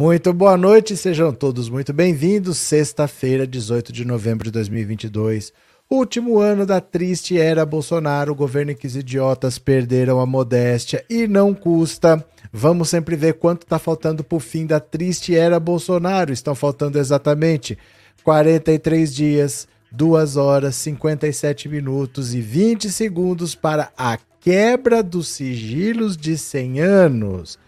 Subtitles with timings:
[0.00, 2.56] Muito boa noite, sejam todos muito bem-vindos.
[2.58, 5.52] Sexta-feira, 18 de novembro de 2022.
[5.90, 8.30] Último ano da triste era Bolsonaro.
[8.30, 12.24] O governo que os idiotas perderam a modéstia e não custa.
[12.52, 16.32] Vamos sempre ver quanto está faltando para o fim da triste era Bolsonaro.
[16.32, 17.76] Estão faltando exatamente
[18.22, 26.38] 43 dias, 2 horas, 57 minutos e 20 segundos para a quebra dos sigilos de
[26.38, 27.58] 100 anos.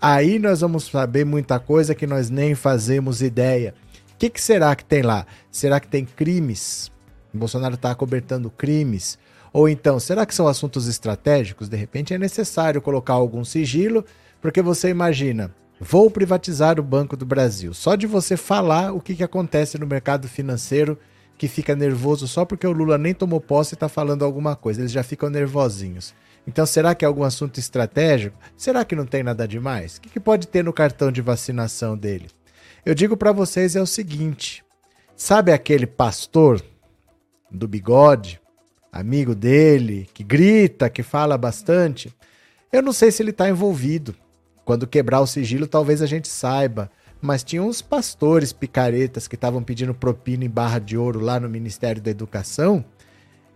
[0.00, 3.74] Aí nós vamos saber muita coisa que nós nem fazemos ideia.
[4.14, 5.26] O que, que será que tem lá?
[5.50, 6.92] Será que tem crimes?
[7.34, 9.18] O Bolsonaro está cobertando crimes?
[9.52, 11.68] Ou então, será que são assuntos estratégicos?
[11.68, 14.04] De repente é necessário colocar algum sigilo,
[14.40, 17.74] porque você imagina, vou privatizar o Banco do Brasil.
[17.74, 20.96] Só de você falar o que, que acontece no mercado financeiro,
[21.36, 24.80] que fica nervoso só porque o Lula nem tomou posse e está falando alguma coisa,
[24.80, 26.14] eles já ficam nervosinhos.
[26.48, 28.34] Então, será que é algum assunto estratégico?
[28.56, 29.96] Será que não tem nada demais?
[29.96, 32.30] O que, que pode ter no cartão de vacinação dele?
[32.86, 34.64] Eu digo para vocês é o seguinte:
[35.14, 36.64] sabe aquele pastor
[37.50, 38.40] do bigode,
[38.90, 42.10] amigo dele, que grita, que fala bastante?
[42.72, 44.14] Eu não sei se ele está envolvido.
[44.64, 46.90] Quando quebrar o sigilo, talvez a gente saiba.
[47.20, 51.48] Mas tinha uns pastores picaretas que estavam pedindo propina em barra de ouro lá no
[51.48, 52.82] Ministério da Educação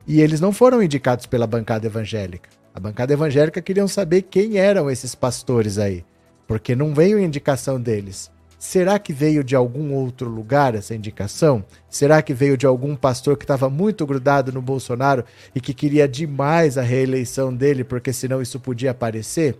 [0.06, 2.50] e eles não foram indicados pela bancada evangélica.
[2.74, 6.04] A bancada evangélica queriam saber quem eram esses pastores aí,
[6.46, 8.30] porque não veio indicação deles.
[8.58, 11.64] Será que veio de algum outro lugar essa indicação?
[11.90, 16.06] Será que veio de algum pastor que estava muito grudado no Bolsonaro e que queria
[16.06, 19.58] demais a reeleição dele, porque senão isso podia aparecer?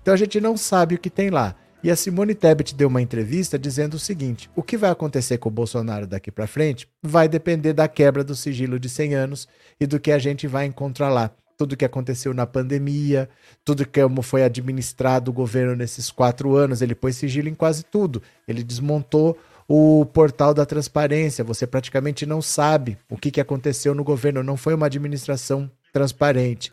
[0.00, 1.56] Então a gente não sabe o que tem lá.
[1.82, 5.48] E a Simone Tebet deu uma entrevista dizendo o seguinte: o que vai acontecer com
[5.48, 9.48] o Bolsonaro daqui para frente vai depender da quebra do sigilo de 100 anos
[9.80, 11.30] e do que a gente vai encontrar lá
[11.62, 13.28] tudo que aconteceu na pandemia,
[13.64, 16.82] tudo que foi administrado o governo nesses quatro anos.
[16.82, 18.20] Ele pôs sigilo em quase tudo.
[18.48, 21.44] Ele desmontou o portal da transparência.
[21.44, 24.42] Você praticamente não sabe o que, que aconteceu no governo.
[24.42, 26.72] Não foi uma administração transparente.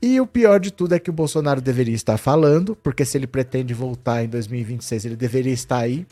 [0.00, 3.26] E o pior de tudo é que o Bolsonaro deveria estar falando, porque se ele
[3.26, 6.06] pretende voltar em 2026, ele deveria estar aí,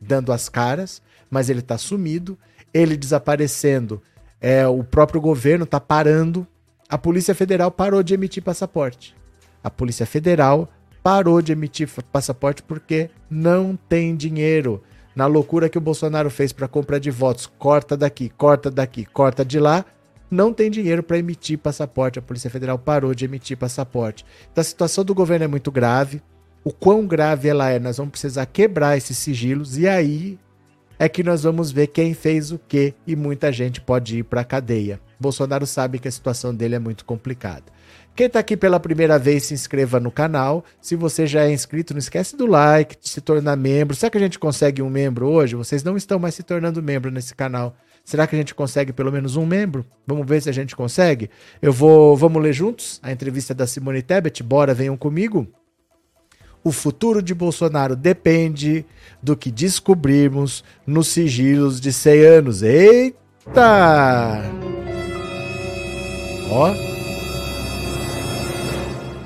[0.00, 2.36] dando as caras, mas ele está sumido.
[2.74, 4.02] Ele desaparecendo,
[4.40, 6.44] é, o próprio governo está parando
[6.90, 9.14] a Polícia Federal parou de emitir passaporte.
[9.62, 10.68] A Polícia Federal
[11.04, 14.82] parou de emitir passaporte porque não tem dinheiro.
[15.14, 19.44] Na loucura que o Bolsonaro fez para compra de votos, corta daqui, corta daqui, corta
[19.44, 19.84] de lá,
[20.28, 22.18] não tem dinheiro para emitir passaporte.
[22.18, 24.26] A Polícia Federal parou de emitir passaporte.
[24.50, 26.20] Então a situação do governo é muito grave.
[26.64, 30.40] O quão grave ela é, nós vamos precisar quebrar esses sigilos e aí
[30.98, 34.40] é que nós vamos ver quem fez o quê e muita gente pode ir para
[34.40, 35.00] a cadeia.
[35.20, 37.64] Bolsonaro sabe que a situação dele é muito complicada.
[38.16, 40.64] Quem está aqui pela primeira vez, se inscreva no canal.
[40.80, 43.94] Se você já é inscrito, não esquece do like, de se tornar membro.
[43.94, 45.54] Será que a gente consegue um membro hoje?
[45.54, 47.76] Vocês não estão mais se tornando membro nesse canal.
[48.04, 49.84] Será que a gente consegue pelo menos um membro?
[50.06, 51.30] Vamos ver se a gente consegue.
[51.60, 54.42] Eu vou, vamos ler juntos a entrevista da Simone Tebet.
[54.42, 55.46] Bora, venham comigo.
[56.62, 58.84] O futuro de Bolsonaro depende
[59.22, 62.62] do que descobrirmos nos sigilos de 100 anos.
[62.62, 63.20] Eita!
[66.50, 66.74] Ó.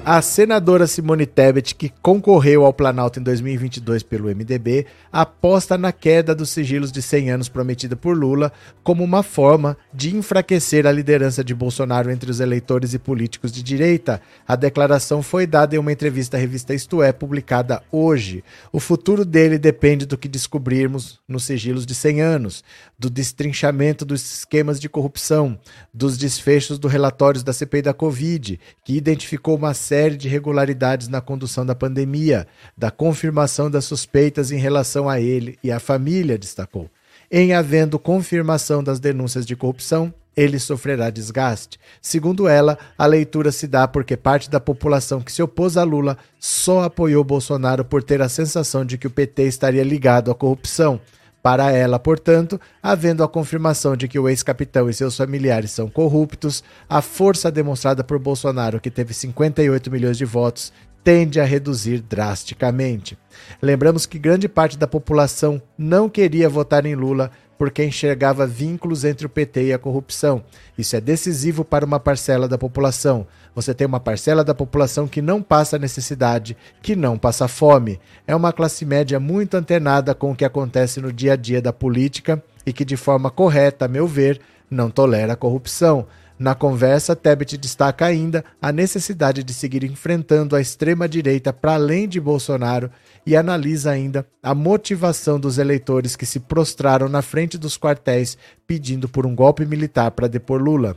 [0.06, 6.34] A senadora Simone Tebet, que concorreu ao Planalto em 2022 pelo MDB, aposta na queda
[6.34, 8.52] dos sigilos de 100 anos prometida por Lula
[8.82, 13.62] como uma forma de enfraquecer a liderança de Bolsonaro entre os eleitores e políticos de
[13.62, 14.20] direita.
[14.46, 18.44] A declaração foi dada em uma entrevista à revista Isto É, publicada hoje.
[18.70, 22.62] O futuro dele depende do que descobrirmos nos sigilos de 100 anos,
[22.98, 25.58] do destrinchamento dos esquemas de corrupção,
[25.92, 31.20] dos desfechos do relatórios da CPI da Covid, que identificou uma série de irregularidades na
[31.20, 32.46] condução da pandemia,
[32.76, 36.90] da confirmação das suspeitas em relação a ele e à família, destacou.
[37.30, 41.78] Em havendo confirmação das denúncias de corrupção, ele sofrerá desgaste.
[42.00, 46.18] Segundo ela, a leitura se dá porque parte da população que se opôs a Lula
[46.38, 51.00] só apoiou Bolsonaro por ter a sensação de que o PT estaria ligado à corrupção.
[51.44, 56.64] Para ela, portanto, havendo a confirmação de que o ex-capitão e seus familiares são corruptos,
[56.88, 60.72] a força demonstrada por Bolsonaro, que teve 58 milhões de votos,
[61.04, 63.18] tende a reduzir drasticamente.
[63.60, 69.26] Lembramos que grande parte da população não queria votar em Lula porque enxergava vínculos entre
[69.26, 70.42] o PT e a corrupção.
[70.78, 73.26] Isso é decisivo para uma parcela da população.
[73.54, 78.00] Você tem uma parcela da população que não passa necessidade, que não passa fome.
[78.26, 81.72] É uma classe média muito antenada com o que acontece no dia a dia da
[81.72, 84.40] política e que, de forma correta, a meu ver,
[84.70, 86.06] não tolera a corrupção.
[86.36, 92.20] Na conversa, Tebet destaca ainda a necessidade de seguir enfrentando a extrema-direita para além de
[92.20, 92.90] Bolsonaro
[93.24, 98.36] e analisa ainda a motivação dos eleitores que se prostraram na frente dos quartéis
[98.66, 100.96] pedindo por um golpe militar para depor Lula.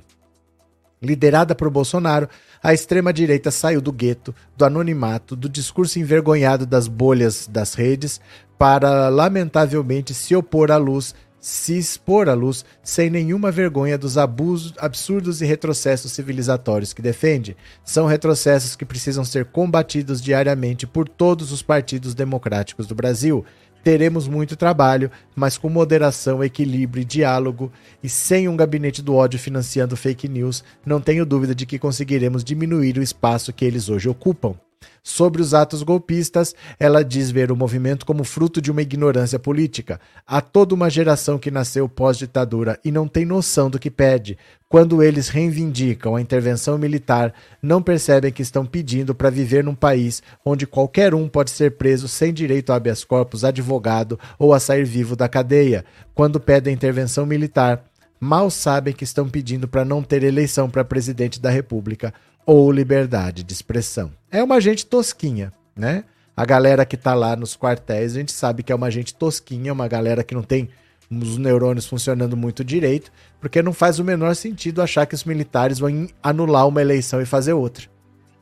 [1.01, 2.27] Liderada por Bolsonaro,
[2.61, 8.19] a extrema-direita saiu do gueto, do anonimato, do discurso envergonhado das bolhas das redes,
[8.57, 14.73] para lamentavelmente se opor à luz, se expor à luz, sem nenhuma vergonha dos abusos,
[14.79, 17.55] absurdos e retrocessos civilizatórios que defende.
[17.85, 23.45] São retrocessos que precisam ser combatidos diariamente por todos os partidos democráticos do Brasil.
[23.87, 27.71] Teremos muito trabalho, mas com moderação, equilíbrio e diálogo,
[28.03, 32.43] e sem um gabinete do ódio financiando fake news, não tenho dúvida de que conseguiremos
[32.43, 34.55] diminuir o espaço que eles hoje ocupam.
[35.03, 40.01] Sobre os atos golpistas, ela diz ver o movimento como fruto de uma ignorância política.
[40.27, 44.37] Há toda uma geração que nasceu pós-ditadura e não tem noção do que pede.
[44.67, 50.21] Quando eles reivindicam a intervenção militar, não percebem que estão pedindo para viver num país
[50.43, 54.83] onde qualquer um pode ser preso sem direito a habeas corpus, advogado ou a sair
[54.83, 55.85] vivo da cadeia.
[56.13, 57.81] Quando pedem intervenção militar,
[58.19, 62.13] mal sabem que estão pedindo para não ter eleição para presidente da República
[62.47, 64.09] ou liberdade de expressão.
[64.31, 66.05] É uma gente tosquinha, né?
[66.35, 69.73] A galera que tá lá nos quartéis, a gente sabe que é uma gente tosquinha,
[69.73, 70.69] uma galera que não tem
[71.11, 73.11] os neurônios funcionando muito direito,
[73.41, 77.25] porque não faz o menor sentido achar que os militares vão anular uma eleição e
[77.25, 77.85] fazer outra.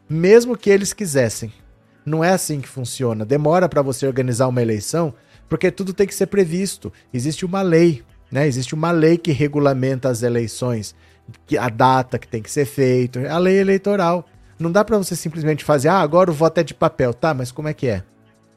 [0.08, 1.52] Mesmo que eles quisessem.
[2.06, 3.26] Não é assim que funciona.
[3.26, 5.16] Demora para você organizar uma eleição,
[5.50, 6.94] porque tudo tem que ser previsto.
[7.12, 8.48] Existe uma lei, né?
[8.48, 10.94] Existe uma lei que regulamenta as eleições
[11.58, 14.26] a data que tem que ser feito, a lei eleitoral.
[14.58, 17.34] Não dá para você simplesmente fazer, ah, agora o voto é de papel, tá?
[17.34, 18.04] Mas como é que é?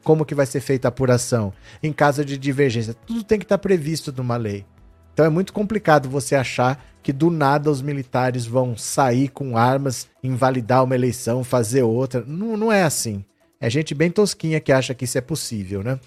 [0.03, 1.51] Como que vai ser feita a apuração?
[1.83, 4.65] Em caso de divergência, tudo tem que estar tá previsto numa lei.
[5.13, 10.07] Então é muito complicado você achar que do nada os militares vão sair com armas,
[10.23, 12.23] invalidar uma eleição, fazer outra.
[12.25, 13.25] Não, não é assim.
[13.59, 15.99] É gente bem tosquinha que acha que isso é possível, né?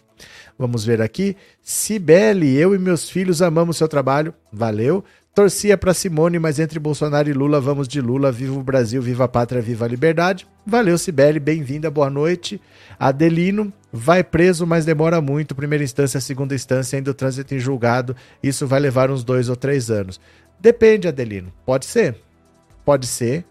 [0.59, 1.37] Vamos ver aqui.
[1.61, 4.32] Cibele, eu e meus filhos amamos seu trabalho.
[4.50, 5.05] Valeu.
[5.34, 8.31] Torcia para Simone, mas entre Bolsonaro e Lula, vamos de Lula.
[8.31, 10.46] Viva o Brasil, viva a pátria, viva a liberdade.
[10.67, 12.61] Valeu, Sibeli, bem-vinda, boa noite.
[13.00, 15.55] Adelino, vai preso, mas demora muito.
[15.55, 18.14] Primeira instância, segunda instância, ainda o trânsito em julgado.
[18.43, 20.20] Isso vai levar uns dois ou três anos.
[20.61, 21.50] Depende, Adelino.
[21.64, 22.14] Pode ser.
[22.85, 23.43] Pode ser.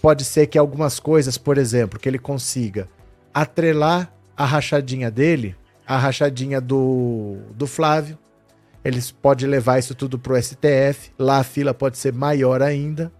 [0.00, 2.88] Pode ser que algumas coisas, por exemplo, que ele consiga
[3.34, 5.54] atrelar a rachadinha dele,
[5.86, 8.16] a rachadinha do, do Flávio,
[8.86, 13.10] eles podem levar isso tudo para o STF, lá a fila pode ser maior ainda,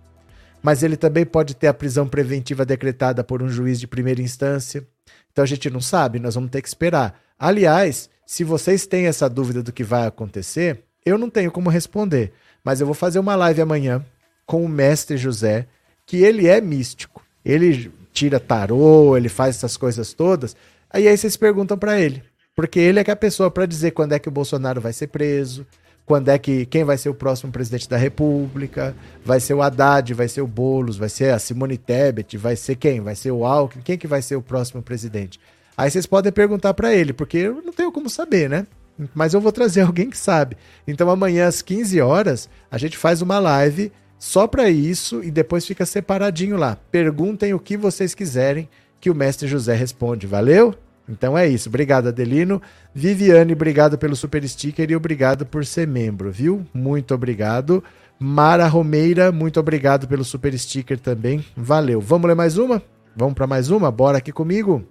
[0.62, 4.86] mas ele também pode ter a prisão preventiva decretada por um juiz de primeira instância.
[5.32, 7.20] Então a gente não sabe, nós vamos ter que esperar.
[7.36, 12.32] Aliás, se vocês têm essa dúvida do que vai acontecer, eu não tenho como responder,
[12.62, 14.06] mas eu vou fazer uma live amanhã
[14.46, 15.66] com o mestre José,
[16.06, 17.24] que ele é místico.
[17.44, 20.54] Ele tira tarô, ele faz essas coisas todas.
[20.88, 22.22] Aí aí vocês perguntam para ele.
[22.56, 24.94] Porque ele é que é a pessoa para dizer quando é que o Bolsonaro vai
[24.94, 25.66] ser preso,
[26.06, 30.14] quando é que quem vai ser o próximo presidente da República, vai ser o Haddad,
[30.14, 33.00] vai ser o Bolos, vai ser a Simone Tebet, vai ser quem?
[33.00, 35.38] Vai ser o Alckmin, quem que vai ser o próximo presidente?
[35.76, 38.66] Aí vocês podem perguntar para ele, porque eu não tenho como saber, né?
[39.14, 40.56] Mas eu vou trazer alguém que sabe.
[40.88, 45.66] Então amanhã às 15 horas a gente faz uma live só para isso e depois
[45.66, 46.78] fica separadinho lá.
[46.90, 48.66] Perguntem o que vocês quiserem
[48.98, 50.26] que o mestre José responde.
[50.26, 50.74] Valeu?
[51.08, 51.68] Então é isso.
[51.68, 52.60] Obrigado, Adelino.
[52.94, 56.66] Viviane, obrigado pelo super sticker e obrigado por ser membro, viu?
[56.74, 57.82] Muito obrigado.
[58.18, 61.44] Mara Romeira, muito obrigado pelo super sticker também.
[61.56, 62.00] Valeu.
[62.00, 62.82] Vamos ler mais uma?
[63.14, 63.90] Vamos para mais uma?
[63.90, 64.84] Bora aqui comigo.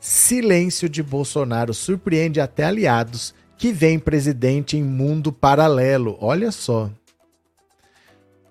[0.00, 6.16] Silêncio de Bolsonaro surpreende até aliados que vem presidente em mundo paralelo.
[6.20, 6.90] Olha só.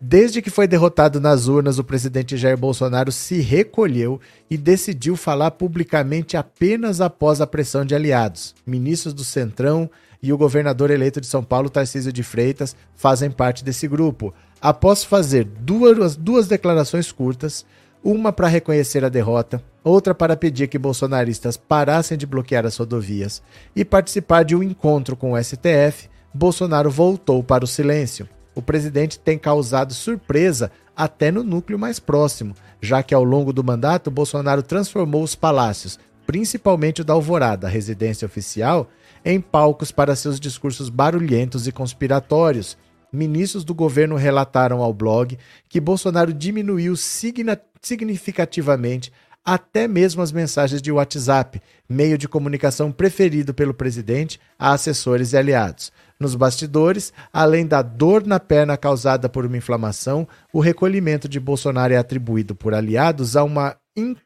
[0.03, 5.51] Desde que foi derrotado nas urnas, o presidente Jair Bolsonaro se recolheu e decidiu falar
[5.51, 8.55] publicamente apenas após a pressão de aliados.
[8.65, 9.87] Ministros do Centrão
[10.19, 14.33] e o governador eleito de São Paulo, Tarcísio de Freitas, fazem parte desse grupo.
[14.59, 17.63] Após fazer duas, duas declarações curtas,
[18.03, 23.43] uma para reconhecer a derrota, outra para pedir que bolsonaristas parassem de bloquear as rodovias
[23.75, 28.27] e participar de um encontro com o STF, Bolsonaro voltou para o silêncio
[28.61, 33.63] o presidente tem causado surpresa até no núcleo mais próximo, já que ao longo do
[33.63, 38.89] mandato Bolsonaro transformou os palácios, principalmente o da Alvorada, residência oficial,
[39.25, 42.77] em palcos para seus discursos barulhentos e conspiratórios.
[43.11, 45.37] Ministros do governo relataram ao blog
[45.67, 49.11] que Bolsonaro diminuiu significativamente
[49.43, 55.37] até mesmo as mensagens de WhatsApp, meio de comunicação preferido pelo presidente a assessores e
[55.37, 55.91] aliados.
[56.21, 61.95] Nos bastidores, além da dor na perna causada por uma inflamação, o recolhimento de Bolsonaro
[61.95, 63.75] é atribuído por aliados a, uma,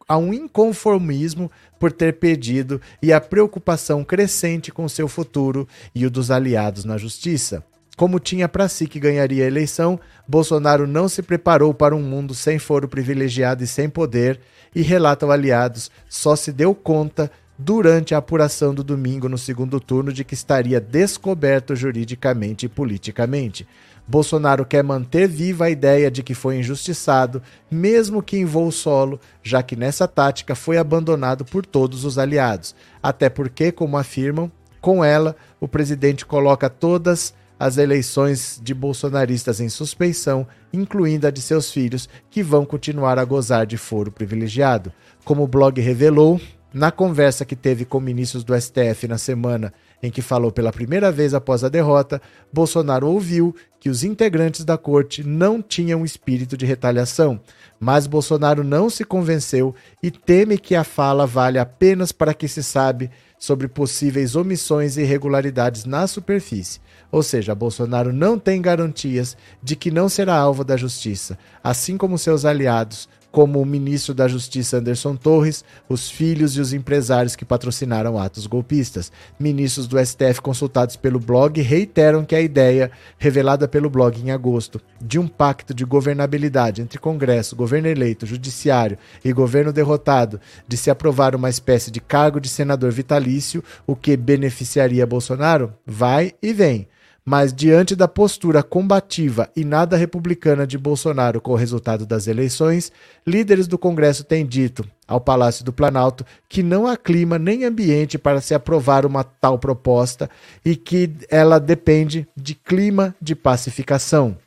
[0.06, 1.50] a um inconformismo
[1.80, 6.98] por ter perdido e a preocupação crescente com seu futuro e o dos aliados na
[6.98, 7.64] justiça.
[7.96, 9.98] Como tinha para si que ganharia a eleição,
[10.28, 14.42] Bolsonaro não se preparou para um mundo sem foro privilegiado e sem poder,
[14.76, 20.12] e relatam aliados, só se deu conta durante a apuração do domingo no segundo turno
[20.12, 23.68] de que estaria descoberto juridicamente e politicamente.
[24.08, 29.20] Bolsonaro quer manter viva a ideia de que foi injustiçado, mesmo que em voo solo,
[29.42, 32.76] já que nessa tática foi abandonado por todos os aliados.
[33.02, 39.70] Até porque, como afirmam, com ela, o presidente coloca todas as eleições de bolsonaristas em
[39.70, 44.94] suspeição, incluindo a de seus filhos, que vão continuar a gozar de foro privilegiado.
[45.24, 46.40] Como o blog revelou,
[46.76, 49.72] na conversa que teve com ministros do STF na semana
[50.04, 54.78] em que falou pela primeira vez após a derrota, Bolsonaro ouviu que os integrantes da
[54.78, 57.40] corte não tinham espírito de retaliação,
[57.80, 62.62] mas Bolsonaro não se convenceu e teme que a fala vale apenas para que se
[62.62, 66.82] sabe sobre possíveis omissões e irregularidades na superfície.
[67.10, 72.18] Ou seja, Bolsonaro não tem garantias de que não será alvo da justiça, assim como
[72.18, 77.44] seus aliados, como o ministro da Justiça Anderson Torres, os filhos e os empresários que
[77.44, 79.12] patrocinaram atos golpistas.
[79.38, 84.80] Ministros do STF consultados pelo blog reiteram que a ideia, revelada pelo blog em agosto,
[85.02, 90.90] de um pacto de governabilidade entre Congresso, governo eleito, judiciário e governo derrotado, de se
[90.90, 96.88] aprovar uma espécie de cargo de senador vitalício, o que beneficiaria Bolsonaro, vai e vem
[97.26, 102.92] mas diante da postura combativa e nada republicana de Bolsonaro com o resultado das eleições,
[103.26, 108.20] líderes do Congresso têm dito ao Palácio do Planalto que não há clima nem ambiente
[108.20, 110.30] para se aprovar uma tal proposta
[110.64, 114.38] e que ela depende de clima de pacificação.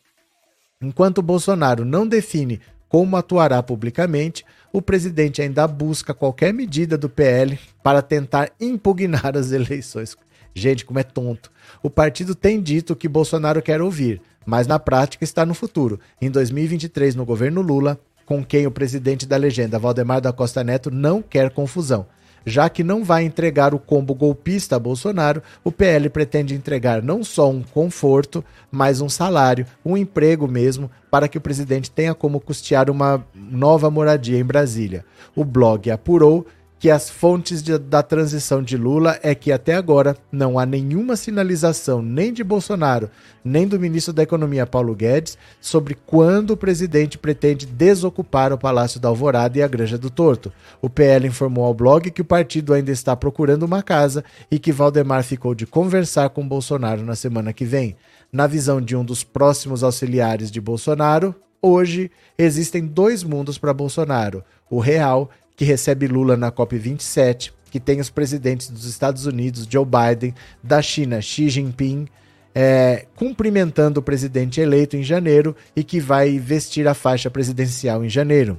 [0.80, 7.58] Enquanto Bolsonaro não define como atuará publicamente, o presidente ainda busca qualquer medida do PL
[7.82, 10.16] para tentar impugnar as eleições.
[10.54, 11.50] Gente, como é tonto.
[11.82, 16.00] O partido tem dito que Bolsonaro quer ouvir, mas na prática está no futuro.
[16.20, 20.90] Em 2023, no governo Lula, com quem o presidente da legenda, Valdemar da Costa Neto,
[20.90, 22.06] não quer confusão.
[22.44, 27.22] Já que não vai entregar o combo golpista a Bolsonaro, o PL pretende entregar não
[27.22, 32.40] só um conforto, mas um salário, um emprego mesmo, para que o presidente tenha como
[32.40, 35.04] custear uma nova moradia em Brasília.
[35.36, 36.46] O blog apurou
[36.78, 41.16] que as fontes de, da transição de Lula é que até agora não há nenhuma
[41.16, 43.10] sinalização nem de Bolsonaro,
[43.44, 49.00] nem do ministro da Economia Paulo Guedes sobre quando o presidente pretende desocupar o Palácio
[49.00, 50.52] da Alvorada e a Granja do Torto.
[50.80, 54.72] O PL informou ao blog que o partido ainda está procurando uma casa e que
[54.72, 57.96] Valdemar ficou de conversar com Bolsonaro na semana que vem.
[58.30, 64.44] Na visão de um dos próximos auxiliares de Bolsonaro, hoje existem dois mundos para Bolsonaro:
[64.70, 69.84] o real que recebe Lula na COP27, que tem os presidentes dos Estados Unidos, Joe
[69.84, 72.06] Biden, da China, Xi Jinping,
[72.54, 78.08] é, cumprimentando o presidente eleito em janeiro e que vai vestir a faixa presidencial em
[78.08, 78.56] janeiro.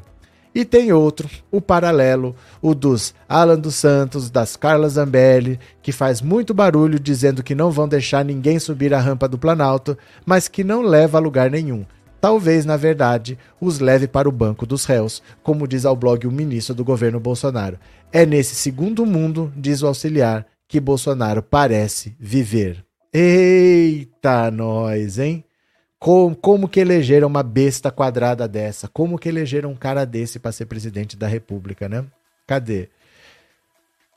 [0.54, 6.22] E tem outro, o paralelo, o dos Alan dos Santos, das Carla Zambelli, que faz
[6.22, 10.66] muito barulho dizendo que não vão deixar ninguém subir a rampa do Planalto, mas que
[10.66, 11.86] não leva a lugar nenhum
[12.20, 16.32] talvez, na verdade, os leve para o banco dos réus, como diz ao blog o
[16.32, 17.80] ministro do governo Bolsonaro.
[18.12, 22.84] É nesse segundo mundo, diz o auxiliar, que Bolsonaro parece viver.
[23.14, 25.44] Eita, nós, hein?
[26.00, 28.88] Como, como que elegeram uma besta quadrada dessa?
[28.88, 32.06] Como que elegeram um cara desse para ser presidente da República, né?
[32.48, 32.88] Cadê?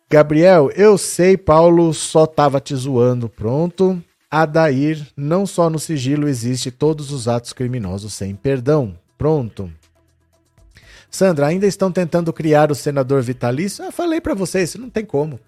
[0.09, 4.01] Gabriel, eu sei, Paulo só tava te zoando, pronto.
[4.35, 8.99] Adair, não só no sigilo existe todos os atos criminosos sem perdão.
[9.19, 9.71] Pronto.
[11.11, 13.85] Sandra, ainda estão tentando criar o senador vitalício?
[13.85, 15.39] Eu falei para vocês, não tem como.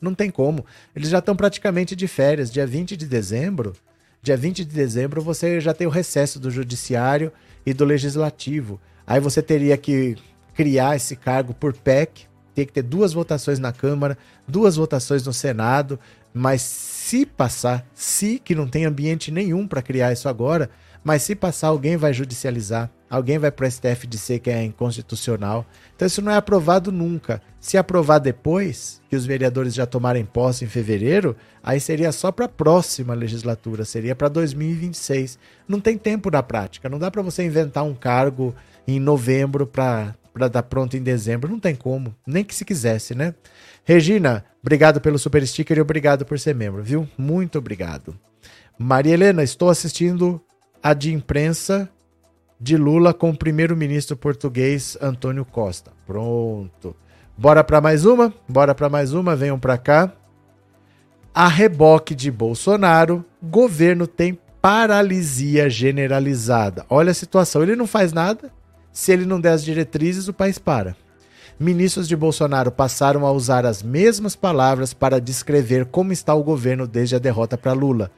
[0.00, 0.64] Não tem como.
[0.96, 2.50] Eles já estão praticamente de férias.
[2.50, 3.74] Dia 20 de dezembro,
[4.22, 7.30] dia 20 de dezembro você já tem o recesso do judiciário
[7.66, 8.80] e do legislativo.
[9.06, 10.16] Aí você teria que
[10.54, 14.16] criar esse cargo por PEC, tem que ter duas votações na Câmara,
[14.48, 16.00] duas votações no Senado,
[16.34, 20.68] mas se passar, se que não tem ambiente nenhum para criar isso agora,
[21.04, 25.64] mas se passar, alguém vai judicializar, alguém vai para o STF dizer que é inconstitucional.
[25.94, 27.40] Então isso não é aprovado nunca.
[27.60, 32.46] Se aprovar depois, que os vereadores já tomarem posse em fevereiro, aí seria só para
[32.46, 35.38] a próxima legislatura, seria para 2026.
[35.68, 38.54] Não tem tempo na prática, não dá para você inventar um cargo
[38.88, 41.50] em novembro para para dar pronto em dezembro.
[41.50, 43.34] Não tem como, nem que se quisesse, né?
[43.84, 47.08] Regina, obrigado pelo super sticker e obrigado por ser membro, viu?
[47.16, 48.18] Muito obrigado.
[48.76, 50.42] Maria Helena, estou assistindo
[50.82, 51.88] a de imprensa
[52.60, 55.92] de Lula com o primeiro-ministro português Antônio Costa.
[56.04, 56.96] Pronto.
[57.38, 58.34] Bora para mais uma?
[58.48, 60.12] Bora para mais uma, venham para cá.
[61.32, 66.86] A reboque de Bolsonaro, governo tem paralisia generalizada.
[66.88, 68.50] Olha a situação, ele não faz nada.
[68.94, 70.96] Se ele não der as diretrizes, o país para.
[71.58, 76.86] Ministros de Bolsonaro passaram a usar as mesmas palavras para descrever como está o governo
[76.86, 78.10] desde a derrota para Lula.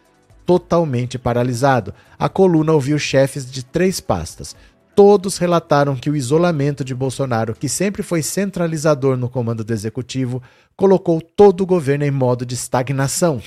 [0.44, 1.94] Totalmente paralisado.
[2.18, 4.54] A coluna ouviu chefes de três pastas,
[4.94, 10.42] todos relataram que o isolamento de Bolsonaro, que sempre foi centralizador no comando do executivo,
[10.76, 13.42] colocou todo o governo em modo de estagnação.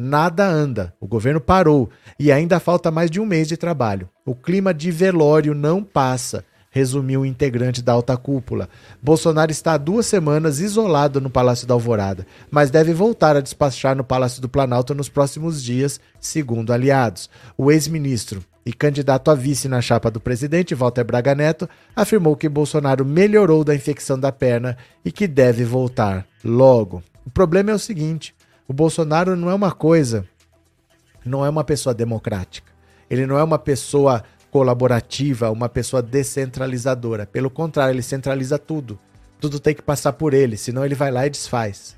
[0.00, 4.08] Nada anda, o governo parou e ainda falta mais de um mês de trabalho.
[4.24, 8.68] O clima de velório não passa, resumiu o integrante da alta cúpula.
[9.02, 13.96] Bolsonaro está há duas semanas isolado no Palácio da Alvorada, mas deve voltar a despachar
[13.96, 17.30] no Palácio do Planalto nos próximos dias, segundo aliados.
[17.56, 22.48] O ex-ministro e candidato a vice na chapa do presidente, Walter Braga Neto, afirmou que
[22.48, 27.02] Bolsonaro melhorou da infecção da perna e que deve voltar logo.
[27.24, 28.34] O problema é o seguinte:
[28.66, 30.26] o Bolsonaro não é uma coisa,
[31.24, 32.70] não é uma pessoa democrática.
[33.08, 37.26] Ele não é uma pessoa colaborativa, uma pessoa descentralizadora.
[37.26, 38.98] Pelo contrário, ele centraliza tudo.
[39.40, 41.96] Tudo tem que passar por ele, senão ele vai lá e desfaz.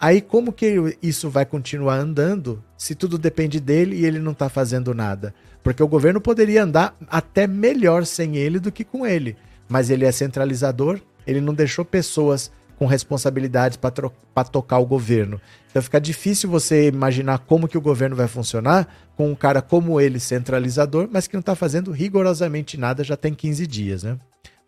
[0.00, 4.48] Aí como que isso vai continuar andando se tudo depende dele e ele não está
[4.48, 5.34] fazendo nada?
[5.62, 9.36] Porque o governo poderia andar até melhor sem ele do que com ele.
[9.68, 15.40] Mas ele é centralizador, ele não deixou pessoas com responsabilidades para tocar o governo.
[15.70, 20.00] Então fica difícil você imaginar como que o governo vai funcionar com um cara como
[20.00, 24.16] ele, centralizador, mas que não está fazendo rigorosamente nada já tem 15 dias, né?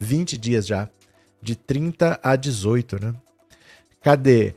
[0.00, 0.88] 20 dias já.
[1.40, 3.14] De 30 a 18, né?
[4.02, 4.54] Cadê?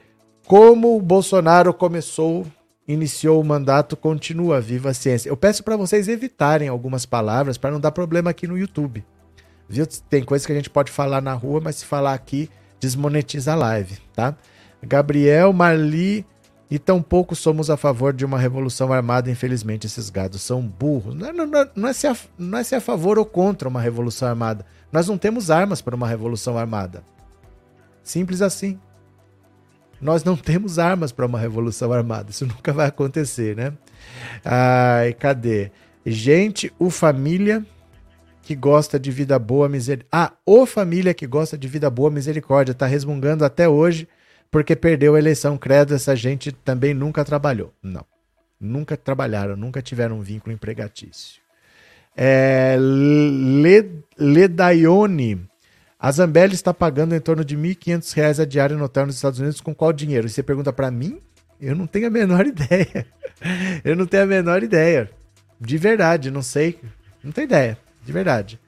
[0.47, 2.45] Como o Bolsonaro começou
[2.87, 5.29] iniciou o mandato, continua viva a ciência.
[5.29, 9.05] Eu peço para vocês evitarem algumas palavras para não dar problema aqui no YouTube.
[9.69, 9.87] Viu?
[10.09, 12.49] Tem coisas que a gente pode falar na rua, mas se falar aqui,
[12.83, 14.35] desmonetiza a live, tá?
[14.81, 16.25] Gabriel, Marli
[16.69, 21.15] e tampouco somos a favor de uma revolução armada, infelizmente esses gados são burros.
[21.15, 23.79] Não, não, não, não, é ser a, não é ser a favor ou contra uma
[23.79, 24.65] revolução armada.
[24.91, 27.03] Nós não temos armas para uma revolução armada.
[28.03, 28.77] Simples assim
[30.01, 32.29] nós não temos armas para uma revolução armada.
[32.29, 33.71] Isso nunca vai acontecer, né?
[34.43, 35.71] Ai, cadê?
[36.05, 37.65] Gente, o família
[38.43, 40.07] que gosta de vida boa, misericórdia.
[40.11, 44.07] Ah, o família que gosta de vida boa, misericórdia, tá resmungando até hoje
[44.51, 45.57] porque perdeu a eleição.
[45.57, 47.73] Credo, essa gente também nunca trabalhou.
[47.81, 48.05] Não.
[48.59, 51.41] Nunca trabalharam, nunca tiveram um vínculo empregatício.
[52.15, 52.77] É,
[54.17, 55.47] Ledaione
[56.03, 59.39] a Zambelli está pagando em torno de R$ 1.500 a diária no hotel nos Estados
[59.39, 60.27] Unidos com qual dinheiro?
[60.27, 61.17] E você pergunta para mim?
[61.61, 63.07] Eu não tenho a menor ideia.
[63.85, 65.09] Eu não tenho a menor ideia.
[65.61, 66.77] De verdade, não sei.
[67.23, 67.77] Não tenho ideia.
[68.05, 68.59] De verdade.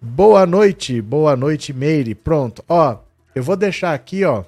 [0.00, 2.14] Boa noite, boa noite, Meire.
[2.14, 2.64] Pronto.
[2.68, 2.98] Ó,
[3.34, 4.44] eu vou deixar aqui, ó,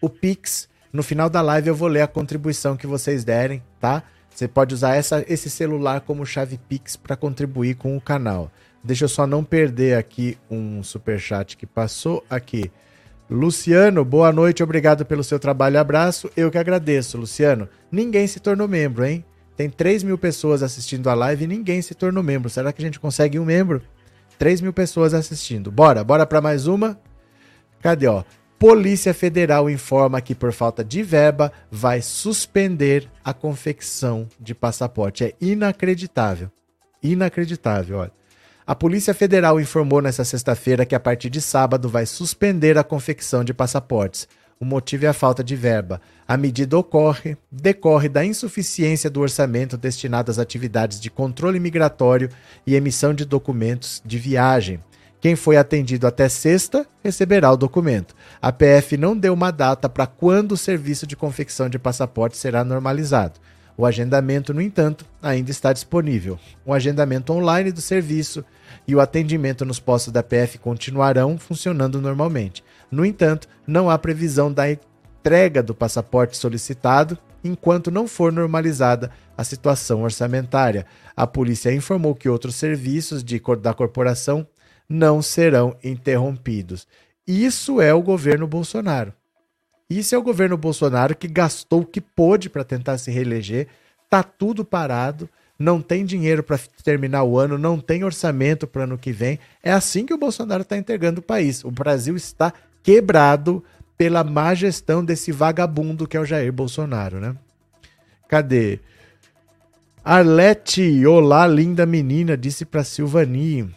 [0.00, 0.68] o Pix.
[0.92, 4.02] No final da live eu vou ler a contribuição que vocês derem, tá?
[4.30, 8.50] Você pode usar essa, esse celular como chave Pix para contribuir com o canal.
[8.82, 12.70] Deixa eu só não perder aqui um super chat que passou aqui.
[13.28, 16.30] Luciano, boa noite, obrigado pelo seu trabalho, abraço.
[16.36, 17.68] Eu que agradeço, Luciano.
[17.90, 19.24] Ninguém se tornou membro, hein?
[19.58, 22.48] Tem 3 mil pessoas assistindo a live e ninguém se tornou membro.
[22.48, 23.82] Será que a gente consegue um membro?
[24.38, 25.68] 3 mil pessoas assistindo.
[25.72, 26.96] Bora, bora para mais uma?
[27.82, 28.22] Cadê, ó?
[28.56, 35.24] Polícia Federal informa que, por falta de verba, vai suspender a confecção de passaporte.
[35.24, 36.52] É inacreditável.
[37.02, 38.12] Inacreditável, olha.
[38.64, 43.42] A Polícia Federal informou nesta sexta-feira que a partir de sábado vai suspender a confecção
[43.42, 44.28] de passaportes.
[44.60, 46.00] O motivo é a falta de verba.
[46.26, 52.28] A medida ocorre, decorre da insuficiência do orçamento destinado às atividades de controle migratório
[52.66, 54.80] e emissão de documentos de viagem.
[55.20, 58.16] Quem foi atendido até sexta receberá o documento.
[58.42, 62.64] A PF não deu uma data para quando o serviço de confecção de passaporte será
[62.64, 63.38] normalizado.
[63.76, 66.36] O agendamento, no entanto, ainda está disponível.
[66.66, 68.44] O agendamento online do serviço
[68.88, 72.64] e o atendimento nos postos da PF continuarão funcionando normalmente.
[72.90, 79.44] No entanto, não há previsão da entrega do passaporte solicitado enquanto não for normalizada a
[79.44, 80.86] situação orçamentária.
[81.16, 84.46] A polícia informou que outros serviços de, da corporação
[84.88, 86.86] não serão interrompidos.
[87.26, 89.12] Isso é o governo Bolsonaro.
[89.88, 93.68] Isso é o governo Bolsonaro que gastou o que pôde para tentar se reeleger.
[94.08, 98.96] Tá tudo parado não tem dinheiro para terminar o ano, não tem orçamento para ano
[98.96, 99.40] que vem.
[99.62, 101.64] É assim que o Bolsonaro está entregando o país.
[101.64, 103.62] O Brasil está quebrado
[103.96, 107.34] pela má gestão desse vagabundo que é o Jair Bolsonaro, né?
[108.28, 108.78] Cadê?
[110.04, 113.68] Arlete, olá, linda menina, disse para Silvani.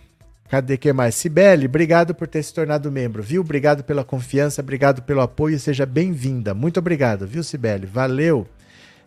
[0.48, 1.16] Cadê que mais?
[1.16, 3.42] Sibeli, obrigado por ter se tornado membro, viu?
[3.42, 6.54] Obrigado pela confiança, obrigado pelo apoio, seja bem-vinda.
[6.54, 7.86] Muito obrigado, viu, Sibeli?
[7.86, 8.46] Valeu.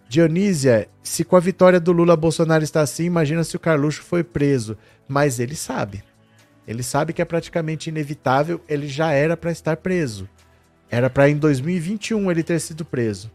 [0.09, 4.25] Dionísia, se com a vitória do Lula Bolsonaro está assim, imagina se o Carluxo foi
[4.25, 4.77] preso.
[5.07, 6.03] Mas ele sabe.
[6.67, 10.29] Ele sabe que é praticamente inevitável, ele já era para estar preso.
[10.91, 13.31] Era para em 2021 ele ter sido preso.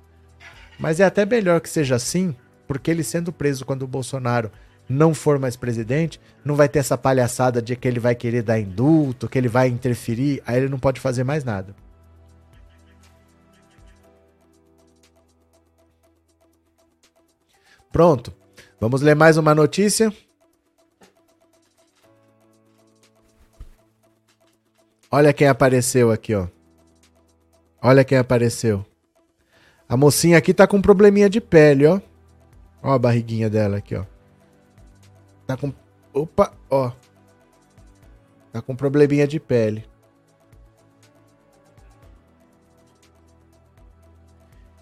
[0.79, 2.35] Mas é até melhor que seja assim,
[2.67, 4.51] porque ele sendo preso quando o Bolsonaro
[4.87, 8.59] não for mais presidente, não vai ter essa palhaçada de que ele vai querer dar
[8.59, 11.75] indulto, que ele vai interferir, aí ele não pode fazer mais nada.
[17.91, 18.33] Pronto.
[18.79, 20.13] Vamos ler mais uma notícia.
[25.12, 26.48] Olha quem apareceu aqui, ó.
[27.82, 28.86] Olha quem apareceu.
[29.88, 32.00] A mocinha aqui tá com um probleminha de pele, ó.
[32.84, 34.06] Ó a barriguinha dela aqui, ó.
[35.48, 35.74] Tá com.
[36.13, 36.91] Opa, ó.
[38.52, 39.84] Tá com probleminha de pele.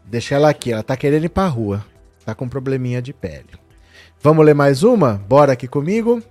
[0.03, 1.85] Deixa ela aqui, ela tá querendo ir pra rua.
[2.25, 3.49] Tá com probleminha de pele.
[4.21, 5.13] Vamos ler mais uma?
[5.13, 6.21] Bora aqui comigo.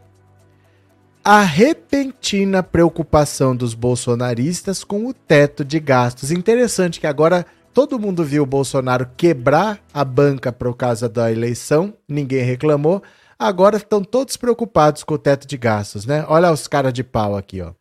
[1.29, 6.31] A repentina preocupação dos bolsonaristas com o teto de gastos.
[6.31, 11.93] Interessante que agora todo mundo viu o Bolsonaro quebrar a banca por causa da eleição,
[12.09, 13.03] ninguém reclamou
[13.37, 16.25] agora estão todos preocupados com o teto de gastos, né?
[16.29, 17.73] Olha os caras de pau aqui, ó.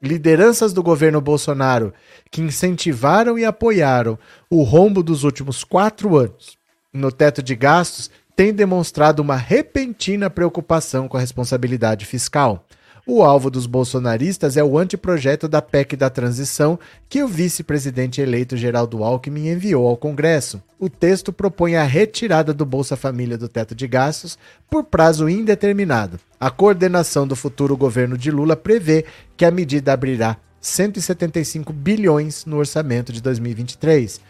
[0.00, 1.92] Lideranças do governo Bolsonaro
[2.30, 4.16] que incentivaram e apoiaram
[4.48, 6.56] o rombo dos últimos quatro anos
[6.92, 12.66] no teto de gastos têm demonstrado uma repentina preocupação com a responsabilidade fiscal.
[13.04, 18.56] O alvo dos bolsonaristas é o anteprojeto da PEC da transição que o vice-presidente eleito
[18.56, 20.62] Geraldo Alckmin enviou ao Congresso.
[20.78, 24.38] O texto propõe a retirada do Bolsa Família do teto de gastos
[24.70, 26.20] por prazo indeterminado.
[26.38, 29.04] A coordenação do futuro governo de Lula prevê
[29.36, 34.20] que a medida abrirá 175 bilhões no orçamento de 2023.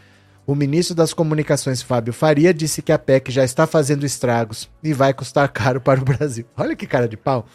[0.47, 4.93] O ministro das Comunicações, Fábio Faria, disse que a PEC já está fazendo estragos e
[4.93, 6.45] vai custar caro para o Brasil.
[6.57, 7.47] Olha que cara de pau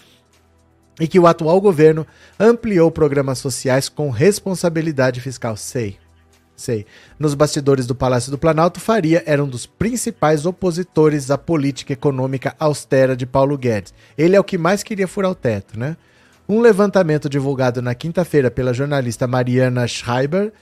[0.99, 2.05] e que o atual governo
[2.39, 5.55] ampliou programas sociais com responsabilidade fiscal.
[5.55, 5.97] Sei,
[6.55, 6.85] sei.
[7.19, 12.55] Nos bastidores do Palácio do Planalto, Faria era um dos principais opositores à política econômica
[12.59, 13.93] austera de Paulo Guedes.
[14.17, 15.95] Ele é o que mais queria furar o teto, né?
[16.49, 20.53] Um levantamento divulgado na quinta-feira pela jornalista Mariana Schreiber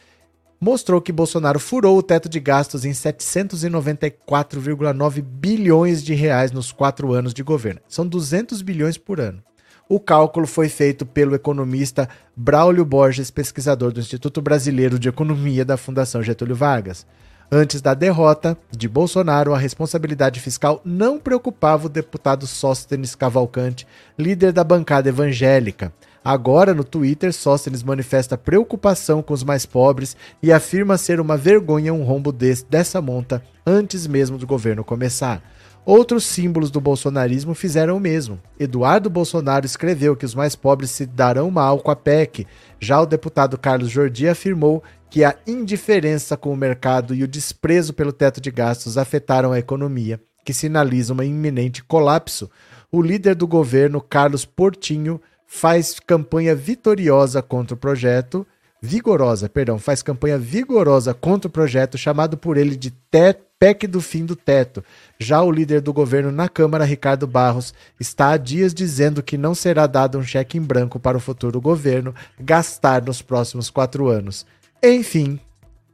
[0.59, 7.13] mostrou que Bolsonaro furou o teto de gastos em 794,9 bilhões de reais nos quatro
[7.13, 7.81] anos de governo.
[7.87, 9.43] São 200 bilhões por ano.
[9.87, 15.77] O cálculo foi feito pelo economista Braulio Borges, pesquisador do Instituto Brasileiro de Economia da
[15.77, 17.05] Fundação Getúlio Vargas.
[17.51, 23.85] Antes da derrota de Bolsonaro, a responsabilidade fiscal não preocupava o deputado Sóstenes Cavalcante,
[24.17, 25.93] líder da bancada evangélica.
[26.25, 31.93] Agora, no Twitter, Sóstenes manifesta preocupação com os mais pobres e afirma ser uma vergonha
[31.93, 35.43] um rombo desse, dessa monta antes mesmo do governo começar.
[35.85, 38.41] Outros símbolos do bolsonarismo fizeram o mesmo.
[38.59, 42.47] Eduardo Bolsonaro escreveu que os mais pobres se darão mal com a PEC.
[42.79, 47.93] Já o deputado Carlos Jordi afirmou que a indiferença com o mercado e o desprezo
[47.93, 52.49] pelo teto de gastos afetaram a economia, que sinaliza um iminente colapso.
[52.91, 55.21] O líder do governo, Carlos Portinho,
[55.55, 58.45] faz campanha vitoriosa contra o projeto,
[58.81, 64.01] vigorosa, perdão, faz campanha vigorosa contra o projeto chamado por ele de teto PEC do
[64.01, 64.83] fim do teto.
[65.17, 69.55] Já o líder do governo na Câmara, Ricardo Barros, está há dias dizendo que não
[69.55, 74.45] será dado um cheque em branco para o futuro governo gastar nos próximos quatro anos.
[74.83, 75.39] Enfim,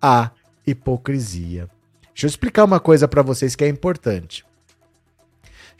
[0.01, 0.31] a
[0.65, 1.69] hipocrisia.
[2.13, 4.43] Deixa eu explicar uma coisa para vocês que é importante.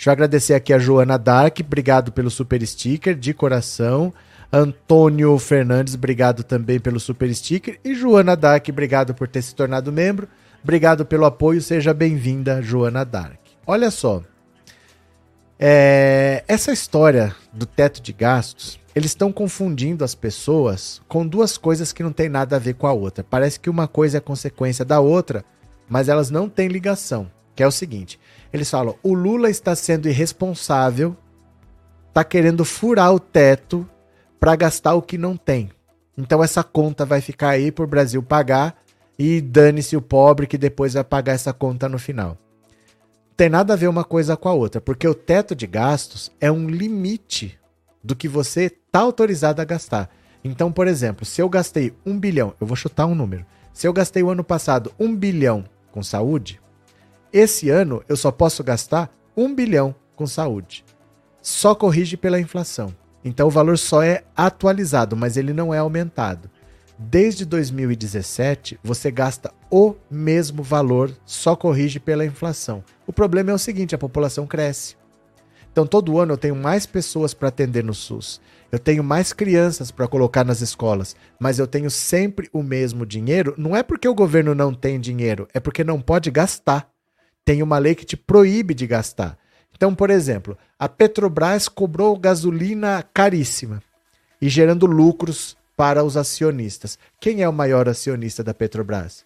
[0.01, 4.11] Deixa eu agradecer aqui a Joana Dark, obrigado pelo super sticker, de coração.
[4.51, 7.79] Antônio Fernandes, obrigado também pelo super sticker.
[7.85, 10.27] E Joana Dark, obrigado por ter se tornado membro.
[10.63, 13.37] Obrigado pelo apoio, seja bem-vinda, Joana Dark.
[13.67, 14.23] Olha só,
[15.59, 21.93] é, essa história do teto de gastos, eles estão confundindo as pessoas com duas coisas
[21.93, 23.23] que não tem nada a ver com a outra.
[23.23, 25.45] Parece que uma coisa é consequência da outra,
[25.87, 27.29] mas elas não têm ligação.
[27.55, 28.19] Que é o seguinte:
[28.53, 31.15] eles falam, o Lula está sendo irresponsável,
[32.09, 33.87] está querendo furar o teto
[34.39, 35.71] para gastar o que não tem.
[36.17, 38.75] Então essa conta vai ficar aí para o Brasil pagar
[39.17, 42.37] e dane-se o pobre que depois vai pagar essa conta no final.
[43.37, 46.51] tem nada a ver uma coisa com a outra, porque o teto de gastos é
[46.51, 47.57] um limite
[48.03, 50.11] do que você está autorizado a gastar.
[50.43, 53.43] Então, por exemplo, se eu gastei um bilhão, eu vou chutar um número.
[53.73, 56.60] Se eu gastei o ano passado um bilhão com saúde,
[57.31, 60.83] esse ano eu só posso gastar um bilhão com saúde.
[61.41, 62.93] Só corrige pela inflação.
[63.23, 66.49] Então o valor só é atualizado, mas ele não é aumentado.
[66.97, 72.83] Desde 2017, você gasta o mesmo valor, só corrige pela inflação.
[73.07, 74.95] O problema é o seguinte: a população cresce.
[75.71, 78.41] Então, todo ano eu tenho mais pessoas para atender no SUS.
[78.71, 83.53] Eu tenho mais crianças para colocar nas escolas, mas eu tenho sempre o mesmo dinheiro.
[83.57, 86.90] Não é porque o governo não tem dinheiro, é porque não pode gastar.
[87.51, 89.37] Tem uma lei que te proíbe de gastar.
[89.75, 93.83] Então, por exemplo, a Petrobras cobrou gasolina caríssima
[94.41, 96.97] e gerando lucros para os acionistas.
[97.19, 99.25] Quem é o maior acionista da Petrobras?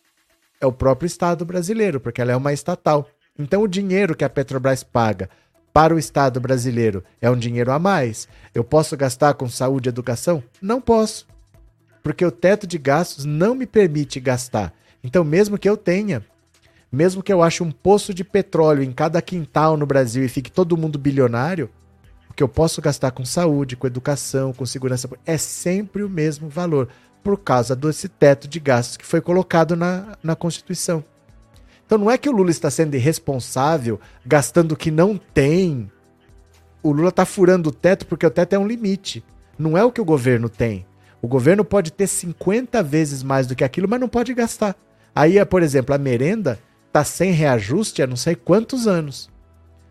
[0.60, 3.08] É o próprio Estado brasileiro, porque ela é uma estatal.
[3.38, 5.30] Então, o dinheiro que a Petrobras paga
[5.72, 8.28] para o Estado brasileiro é um dinheiro a mais.
[8.56, 10.44] Eu posso gastar com saúde e educação?
[10.60, 11.28] Não posso.
[12.02, 14.74] Porque o teto de gastos não me permite gastar.
[15.04, 16.26] Então, mesmo que eu tenha,
[16.96, 20.52] mesmo que eu ache um poço de petróleo em cada quintal no Brasil e fique
[20.52, 21.70] todo mundo bilionário,
[22.30, 26.50] o que eu posso gastar com saúde, com educação, com segurança, é sempre o mesmo
[26.50, 26.90] valor,
[27.24, 31.04] por causa desse teto de gastos que foi colocado na, na Constituição.
[31.86, 35.92] Então não é que o Lula está sendo irresponsável, gastando o que não tem.
[36.82, 39.24] O Lula está furando o teto porque o teto é um limite.
[39.58, 40.86] Não é o que o governo tem.
[41.22, 44.76] O governo pode ter 50 vezes mais do que aquilo, mas não pode gastar.
[45.16, 46.60] Aí, por exemplo, a merenda
[46.96, 49.30] está sem reajuste há não sei quantos anos.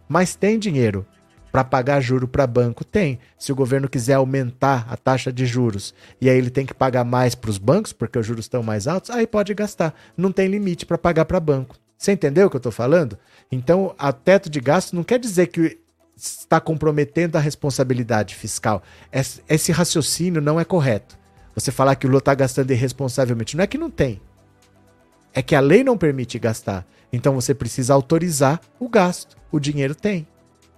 [0.09, 1.07] Mas tem dinheiro
[1.53, 2.83] para pagar juro para banco?
[2.83, 3.19] Tem.
[3.38, 7.05] Se o governo quiser aumentar a taxa de juros e aí ele tem que pagar
[7.05, 9.95] mais para os bancos, porque os juros estão mais altos, aí pode gastar.
[10.17, 11.77] Não tem limite para pagar para banco.
[11.99, 13.19] Você entendeu o que eu estou falando?
[13.53, 15.79] Então, a teto de gastos não quer dizer que
[16.17, 18.83] está comprometendo a responsabilidade fiscal.
[19.47, 21.19] Esse raciocínio não é correto.
[21.55, 23.57] Você falar que o Lula está gastando irresponsavelmente.
[23.57, 24.23] Não é que não tem.
[25.35, 26.87] É que a lei não permite gastar.
[27.12, 29.37] Então você precisa autorizar o gasto.
[29.51, 30.27] O dinheiro tem.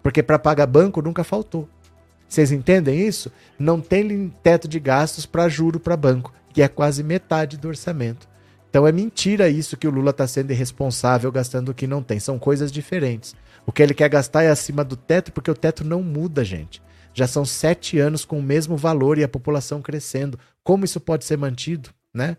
[0.03, 1.69] Porque para pagar banco nunca faltou.
[2.29, 3.31] Vocês entendem isso?
[3.59, 8.29] Não tem teto de gastos para juro para banco, que é quase metade do orçamento.
[8.69, 12.19] Então é mentira isso que o Lula está sendo irresponsável gastando o que não tem.
[12.19, 13.35] São coisas diferentes.
[13.65, 16.83] O que ele quer gastar é acima do teto, porque o teto não muda, gente.
[17.15, 20.39] Já são sete anos com o mesmo valor e a população crescendo.
[20.63, 22.37] Como isso pode ser mantido, né?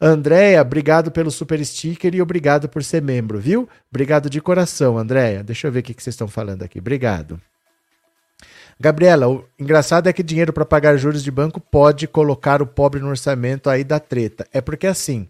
[0.00, 3.68] Andréia, obrigado pelo super sticker e obrigado por ser membro, viu?
[3.90, 5.44] Obrigado de coração, Andréia.
[5.44, 6.78] Deixa eu ver o que vocês estão falando aqui.
[6.78, 7.38] Obrigado.
[8.80, 12.98] Gabriela, o engraçado é que dinheiro para pagar juros de banco pode colocar o pobre
[12.98, 14.46] no orçamento aí da treta.
[14.54, 15.28] É porque assim,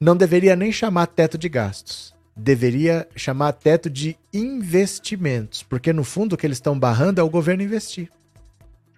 [0.00, 2.12] não deveria nem chamar teto de gastos.
[2.34, 7.30] Deveria chamar teto de investimentos, porque no fundo o que eles estão barrando é o
[7.30, 8.10] governo investir.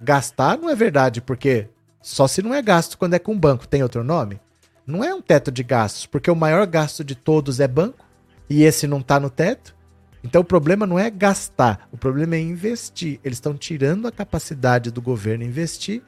[0.01, 1.69] Gastar não é verdade, porque
[2.01, 4.41] só se não é gasto quando é com banco, tem outro nome?
[4.87, 8.05] Não é um teto de gastos, porque o maior gasto de todos é banco
[8.49, 9.75] e esse não está no teto.
[10.25, 13.19] Então o problema não é gastar, o problema é investir.
[13.25, 16.03] Eles estão tirando a capacidade do governo investir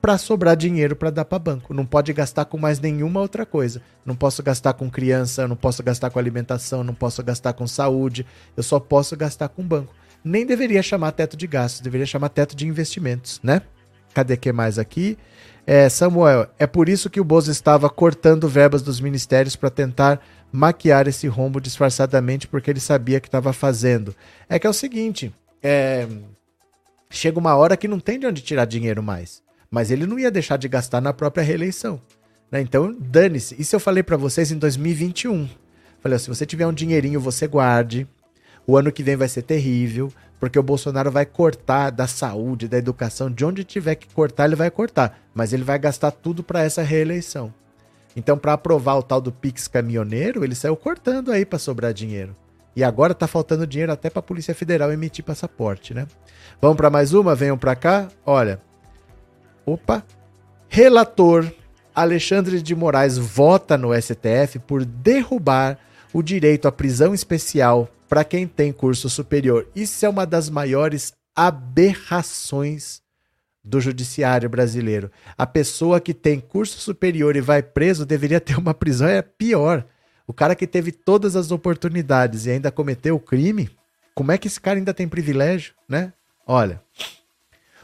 [0.00, 1.74] para sobrar dinheiro para dar para banco.
[1.74, 3.82] Não pode gastar com mais nenhuma outra coisa.
[4.04, 8.26] Não posso gastar com criança, não posso gastar com alimentação, não posso gastar com saúde.
[8.56, 9.94] Eu só posso gastar com banco.
[10.24, 13.62] Nem deveria chamar teto de gastos, deveria chamar teto de investimentos, né?
[14.12, 15.16] Cadê que mais aqui?
[15.72, 20.20] É, Samuel, é por isso que o Bozo estava cortando verbas dos ministérios para tentar
[20.50, 24.12] maquiar esse rombo disfarçadamente, porque ele sabia que estava fazendo.
[24.48, 26.08] É que é o seguinte, é...
[27.08, 30.30] chega uma hora que não tem de onde tirar dinheiro mais mas ele não ia
[30.30, 32.00] deixar de gastar na própria reeleição.
[32.50, 32.60] Né?
[32.60, 33.60] Então, dane-se.
[33.60, 35.48] Isso eu falei para vocês em 2021.
[36.00, 38.06] Falei, ó, se você tiver um dinheirinho, você guarde.
[38.66, 42.78] O ano que vem vai ser terrível, porque o Bolsonaro vai cortar da saúde, da
[42.78, 46.62] educação, de onde tiver que cortar, ele vai cortar, mas ele vai gastar tudo para
[46.62, 47.52] essa reeleição.
[48.16, 52.34] Então, para aprovar o tal do Pix caminhoneiro, ele saiu cortando aí para sobrar dinheiro.
[52.74, 56.06] E agora tá faltando dinheiro até para a Polícia Federal emitir passaporte, né?
[56.60, 57.34] Vamos para mais uma?
[57.34, 58.08] Venham para cá.
[58.24, 58.60] Olha,
[59.70, 60.04] Opa!
[60.68, 61.52] Relator
[61.94, 65.78] Alexandre de Moraes vota no STF por derrubar
[66.12, 69.68] o direito à prisão especial para quem tem curso superior.
[69.72, 73.00] Isso é uma das maiores aberrações
[73.62, 75.12] do judiciário brasileiro.
[75.38, 79.86] A pessoa que tem curso superior e vai preso deveria ter uma prisão é pior.
[80.26, 83.70] O cara que teve todas as oportunidades e ainda cometeu o crime,
[84.12, 86.12] como é que esse cara ainda tem privilégio, né?
[86.44, 86.82] Olha,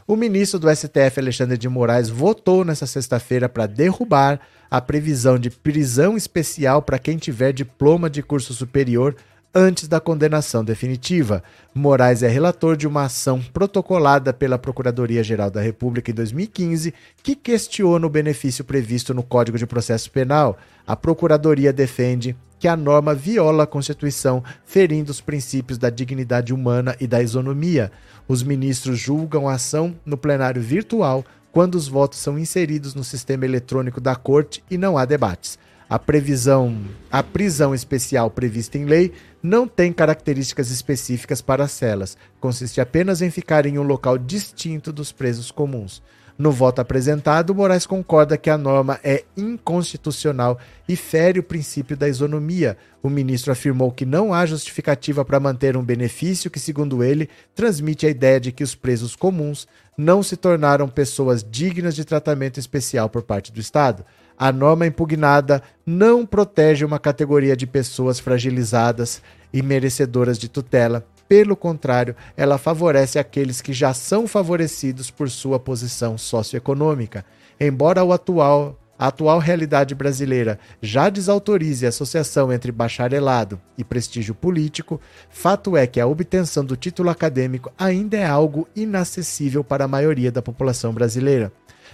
[0.09, 5.51] o ministro do STF, Alexandre de Moraes, votou nesta sexta-feira para derrubar a previsão de
[5.51, 9.15] prisão especial para quem tiver diploma de curso superior
[9.55, 11.43] antes da condenação definitiva.
[11.75, 18.07] Moraes é relator de uma ação protocolada pela Procuradoria-Geral da República em 2015 que questiona
[18.07, 20.59] o benefício previsto no Código de Processo Penal.
[20.87, 26.97] A Procuradoria defende que a norma viola a Constituição, ferindo os princípios da dignidade humana
[27.01, 27.93] e da isonomia.
[28.27, 33.45] Os ministros julgam a ação no plenário virtual quando os votos são inseridos no sistema
[33.45, 35.59] eletrônico da Corte e não há debates.
[35.89, 36.77] A previsão,
[37.13, 43.23] a prisão especial prevista em lei não tem características específicas para as celas, consiste apenas
[43.23, 46.03] em ficar em um local distinto dos presos comuns.
[46.39, 52.09] No voto apresentado, Moraes concorda que a norma é inconstitucional e fere o princípio da
[52.09, 52.77] isonomia.
[53.03, 58.07] O ministro afirmou que não há justificativa para manter um benefício que, segundo ele, transmite
[58.07, 63.09] a ideia de que os presos comuns não se tornaram pessoas dignas de tratamento especial
[63.09, 64.05] por parte do Estado.
[64.39, 69.23] A norma impugnada não protege uma categoria de pessoas fragilizadas
[69.53, 71.07] e merecedoras de tutela.
[71.29, 77.25] Pelo contrário, ela favorece aqueles que já são favorecidos por sua posição socioeconômica.
[77.59, 84.35] Embora o atual a atual realidade brasileira já desautorize a associação entre bacharelado e prestígio
[84.35, 89.89] político, fato é que a obtenção do título acadêmico ainda é algo inacessível para a
[89.89, 91.53] maioria da população brasileira.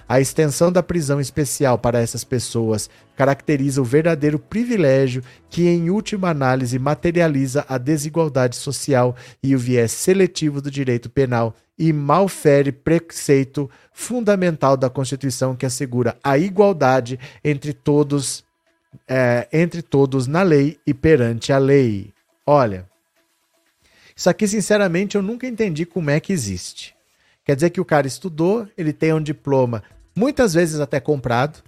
[0.08, 6.30] A extensão da prisão especial para essas pessoas caracteriza o verdadeiro privilégio que, em última
[6.30, 13.70] análise, materializa a desigualdade social e o viés seletivo do direito penal e malfere preceito
[13.92, 18.44] fundamental da Constituição que assegura a igualdade entre todos,
[19.08, 22.12] é, entre todos na lei e perante a lei.
[22.46, 22.88] Olha,
[24.14, 26.94] isso aqui, sinceramente, eu nunca entendi como é que existe.
[27.44, 29.82] Quer dizer que o cara estudou, ele tem um diploma,
[30.16, 31.62] muitas vezes até comprado,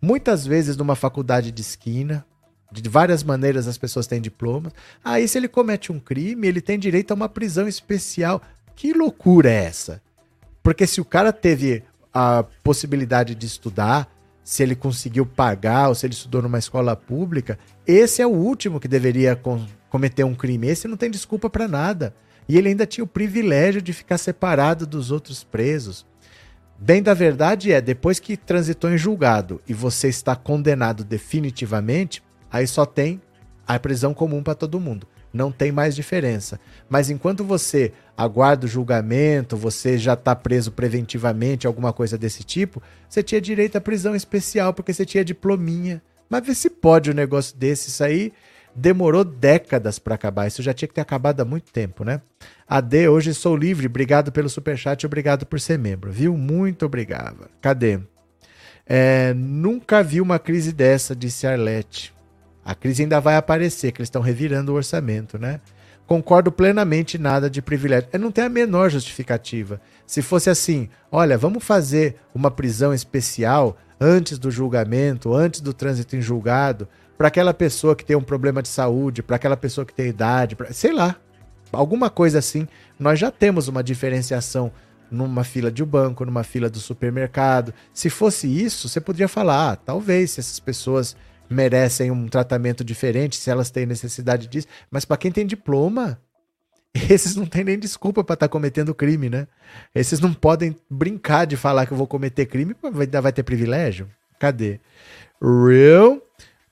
[0.00, 2.24] muitas vezes numa faculdade de esquina,
[2.70, 4.72] de várias maneiras as pessoas têm diplomas.
[5.02, 8.42] Aí, se ele comete um crime, ele tem direito a uma prisão especial.
[8.74, 10.02] Que loucura é essa?
[10.62, 14.08] Porque se o cara teve a possibilidade de estudar,
[14.42, 18.80] se ele conseguiu pagar ou se ele estudou numa escola pública, esse é o último
[18.80, 20.66] que deveria com, cometer um crime.
[20.66, 22.14] Esse não tem desculpa para nada.
[22.48, 26.06] E ele ainda tinha o privilégio de ficar separado dos outros presos.
[26.78, 32.66] Bem da verdade é, depois que transitou em julgado e você está condenado definitivamente, aí
[32.66, 33.20] só tem
[33.66, 35.06] a prisão comum para todo mundo.
[35.32, 36.60] Não tem mais diferença.
[36.88, 42.82] Mas enquanto você aguarda o julgamento, você já está preso preventivamente, alguma coisa desse tipo,
[43.08, 46.02] você tinha direito à prisão especial porque você tinha diplominha.
[46.28, 47.88] Mas vê se pode um negócio desse.
[47.88, 48.32] Isso aí
[48.74, 50.46] demorou décadas para acabar.
[50.46, 52.20] Isso já tinha que ter acabado há muito tempo, né?
[52.66, 53.86] AD, hoje sou livre.
[53.86, 56.36] Obrigado pelo superchat, obrigado por ser membro, viu?
[56.36, 57.48] Muito obrigado.
[57.60, 58.00] Cadê?
[58.86, 62.12] É, nunca vi uma crise dessa, disse Arlete.
[62.64, 65.60] A crise ainda vai aparecer, que eles estão revirando o orçamento, né?
[66.06, 68.08] Concordo plenamente nada de privilégio.
[68.18, 69.80] Não tem a menor justificativa.
[70.06, 76.14] Se fosse assim, olha, vamos fazer uma prisão especial antes do julgamento, antes do trânsito
[76.14, 79.94] em julgado, para aquela pessoa que tem um problema de saúde, para aquela pessoa que
[79.94, 81.16] tem idade, pra, sei lá,
[81.72, 82.66] alguma coisa assim.
[82.98, 84.72] Nós já temos uma diferenciação
[85.10, 87.72] numa fila de banco, numa fila do supermercado.
[87.92, 91.16] Se fosse isso, você poderia falar, ah, talvez se essas pessoas
[91.48, 94.66] merecem um tratamento diferente, se elas têm necessidade disso.
[94.90, 96.20] Mas para quem tem diploma,
[97.10, 99.46] esses não têm nem desculpa para estar tá cometendo crime, né?
[99.94, 104.08] Esses não podem brincar de falar que eu vou cometer crime, ainda vai ter privilégio.
[104.38, 104.80] Cadê?
[105.40, 106.20] Real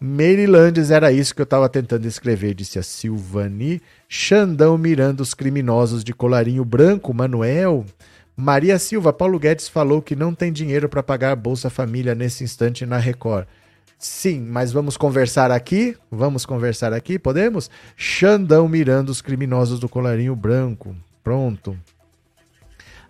[0.05, 3.81] Marylandes era isso que eu estava tentando escrever, disse a Silvani.
[4.09, 7.87] Xandão mirando os criminosos de colarinho branco, Manuel.
[8.37, 12.43] Maria Silva, Paulo Guedes falou que não tem dinheiro para pagar a Bolsa Família nesse
[12.43, 13.47] instante na Record.
[13.97, 15.97] Sim, mas vamos conversar aqui?
[16.11, 17.71] Vamos conversar aqui, podemos?
[17.97, 20.97] Xandão mirando os criminosos do colarinho branco.
[21.23, 21.79] Pronto.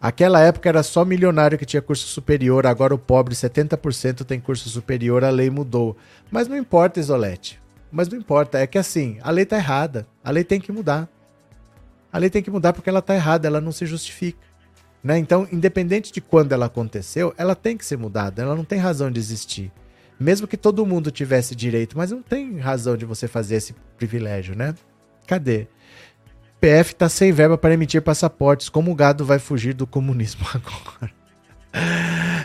[0.02, 4.68] Aquela época era só milionário que tinha curso superior, agora o pobre 70% tem curso
[4.68, 5.96] superior, a lei mudou.
[6.28, 7.62] Mas não importa, Isolete.
[7.88, 10.04] Mas não importa, é que assim, a lei tá errada.
[10.24, 11.08] A lei tem que mudar.
[12.12, 14.40] A lei tem que mudar porque ela tá errada, ela não se justifica.
[15.04, 15.18] Né?
[15.18, 19.08] Então, independente de quando ela aconteceu, ela tem que ser mudada, ela não tem razão
[19.08, 19.70] de existir.
[20.18, 24.56] Mesmo que todo mundo tivesse direito, mas não tem razão de você fazer esse privilégio,
[24.56, 24.74] né?
[25.28, 25.68] Cadê?
[26.62, 28.68] PF está sem verba para emitir passaportes.
[28.68, 31.12] Como o gado vai fugir do comunismo agora?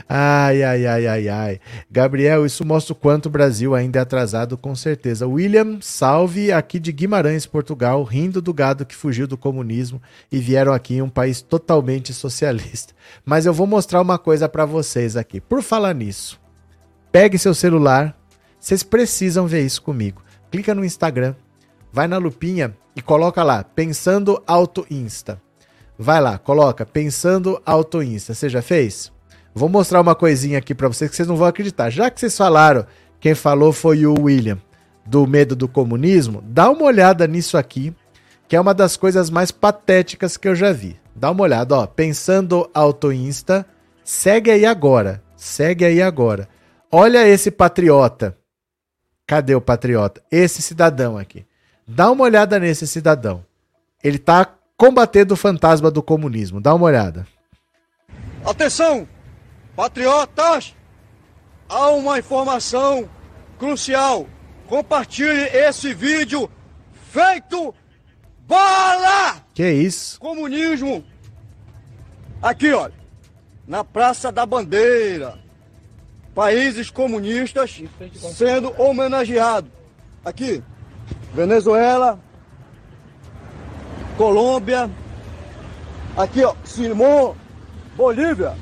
[0.09, 1.59] Ai, ai, ai, ai, ai.
[1.91, 5.27] Gabriel, isso mostra o quanto o Brasil ainda é atrasado, com certeza.
[5.27, 10.01] William, salve aqui de Guimarães, Portugal, rindo do gado que fugiu do comunismo
[10.31, 12.95] e vieram aqui em um país totalmente socialista.
[13.23, 15.39] Mas eu vou mostrar uma coisa para vocês aqui.
[15.39, 16.41] Por falar nisso,
[17.11, 18.17] pegue seu celular.
[18.59, 20.23] Vocês precisam ver isso comigo.
[20.49, 21.35] Clica no Instagram,
[21.93, 25.39] vai na lupinha e coloca lá, pensando auto insta.
[25.99, 28.33] Vai lá, coloca, pensando auto insta.
[28.33, 29.11] Você já fez?
[29.53, 31.91] Vou mostrar uma coisinha aqui para vocês que vocês não vão acreditar.
[31.91, 32.87] Já que vocês falaram,
[33.19, 34.57] quem falou foi o William,
[35.05, 37.95] do medo do comunismo, dá uma olhada nisso aqui,
[38.47, 40.99] que é uma das coisas mais patéticas que eu já vi.
[41.15, 43.63] Dá uma olhada, ó, pensando auto insta,
[44.03, 46.49] segue aí agora, segue aí agora.
[46.91, 48.35] Olha esse patriota.
[49.27, 50.19] Cadê o patriota?
[50.31, 51.46] Esse cidadão aqui.
[51.87, 53.45] Dá uma olhada nesse cidadão.
[54.03, 56.59] Ele tá combatendo o fantasma do comunismo.
[56.59, 57.25] Dá uma olhada.
[58.45, 59.07] Atenção,
[59.75, 60.75] patriotas!
[61.69, 63.09] Há uma informação
[63.57, 64.27] crucial.
[64.67, 66.49] Compartilhe esse vídeo
[67.09, 67.73] feito
[68.45, 69.41] bala!
[69.53, 70.19] Que isso?
[70.19, 71.05] Comunismo.
[72.41, 72.93] Aqui, olha.
[73.65, 75.39] Na Praça da Bandeira.
[76.35, 77.81] Países comunistas
[78.35, 79.71] sendo homenageados.
[80.23, 80.61] Aqui.
[81.33, 82.19] Venezuela,
[84.17, 84.89] Colômbia,
[86.15, 87.35] aqui ó, Simão,
[87.95, 88.55] Bolívia,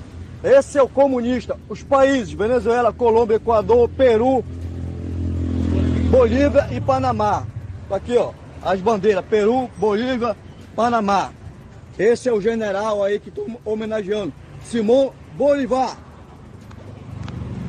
[0.44, 1.58] esse é o comunista.
[1.68, 4.44] Os países, Venezuela, Colômbia, Equador, Peru,
[6.12, 7.48] Bolívia e Panamá.
[7.90, 10.36] Aqui ó, as bandeiras, Peru, Bolívia,
[10.76, 11.32] Panamá.
[11.98, 15.98] Esse é o general aí que estou homenageando, Simão Bolivar.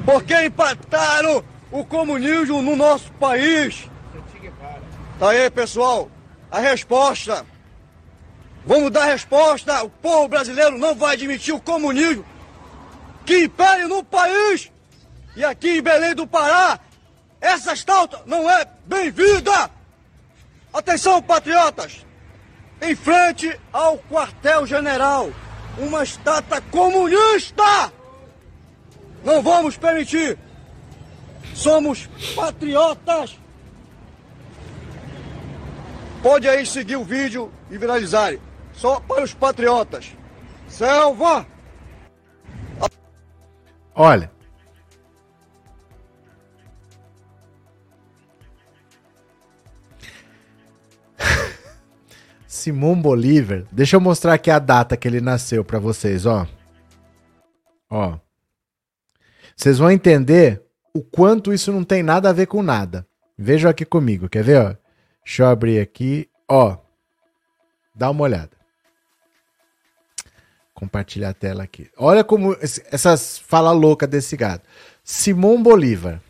[0.05, 3.88] Porque empataram o comunismo no nosso país.
[5.19, 6.11] Tá aí, pessoal,
[6.51, 7.47] a resposta.
[8.67, 9.83] Vamos dar resposta.
[9.83, 12.25] O povo brasileiro não vai admitir o comunismo
[13.25, 14.71] que impere no país.
[15.35, 16.79] E aqui em Belém do Pará,
[17.41, 19.71] essa estátua não é bem-vinda.
[20.73, 22.05] Atenção, patriotas.
[22.83, 25.31] Em frente ao quartel-general,
[25.79, 27.91] uma estátua comunista.
[29.25, 30.39] Não vamos permitir.
[31.55, 33.39] Somos patriotas.
[36.27, 38.37] Pode aí seguir o vídeo e viralizar.
[38.72, 40.12] Só para os patriotas.
[40.66, 41.47] Selva!
[43.95, 44.29] Olha.
[52.49, 53.64] Simão Bolívar.
[53.70, 56.45] Deixa eu mostrar aqui a data que ele nasceu para vocês, ó.
[57.89, 58.18] Ó.
[59.57, 60.61] Vocês vão entender
[60.93, 63.07] o quanto isso não tem nada a ver com nada.
[63.39, 64.86] Vejam aqui comigo, quer ver, ó?
[65.27, 66.31] Deixa eu abrir aqui.
[66.49, 66.77] Ó,
[67.93, 68.53] dá uma olhada.
[70.72, 71.91] Compartilhar a tela aqui.
[71.97, 74.62] Olha como essas fala louca desse gado.
[75.03, 76.22] Simão Bolívar.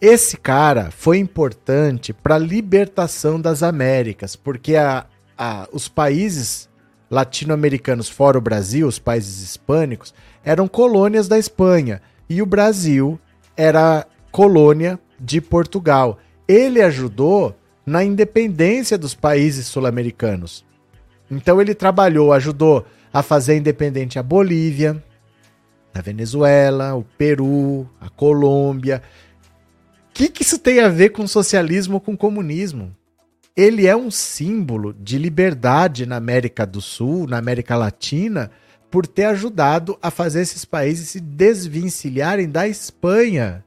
[0.00, 6.68] Esse cara foi importante para a libertação das Américas, porque a, a, os países
[7.10, 13.18] latino-americanos, fora o Brasil, os países hispânicos, eram colônias da Espanha e o Brasil
[13.56, 16.18] era colônia de Portugal.
[16.46, 17.56] Ele ajudou
[17.86, 20.66] na independência dos países sul-americanos.
[21.30, 25.02] Então ele trabalhou, ajudou a fazer independente a Bolívia,
[25.94, 29.02] a Venezuela, o Peru, a Colômbia.
[30.10, 32.94] O que, que isso tem a ver com socialismo, com comunismo?
[33.56, 38.50] Ele é um símbolo de liberdade na América do Sul, na América Latina,
[38.90, 43.64] por ter ajudado a fazer esses países se desvencilharem da Espanha.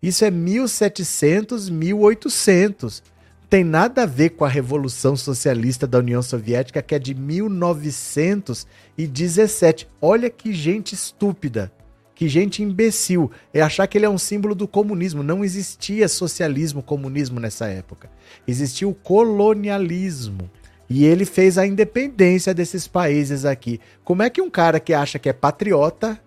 [0.00, 3.02] Isso é 1700, 1800
[3.48, 9.88] tem nada a ver com a Revolução Socialista da União Soviética, que é de 1917.
[10.02, 11.72] Olha que gente estúpida,
[12.14, 13.30] que gente imbecil.
[13.52, 15.22] É achar que ele é um símbolo do comunismo.
[15.22, 18.10] Não existia socialismo, comunismo nessa época.
[18.46, 20.50] Existia o colonialismo.
[20.90, 23.80] E ele fez a independência desses países aqui.
[24.04, 26.20] Como é que um cara que acha que é patriota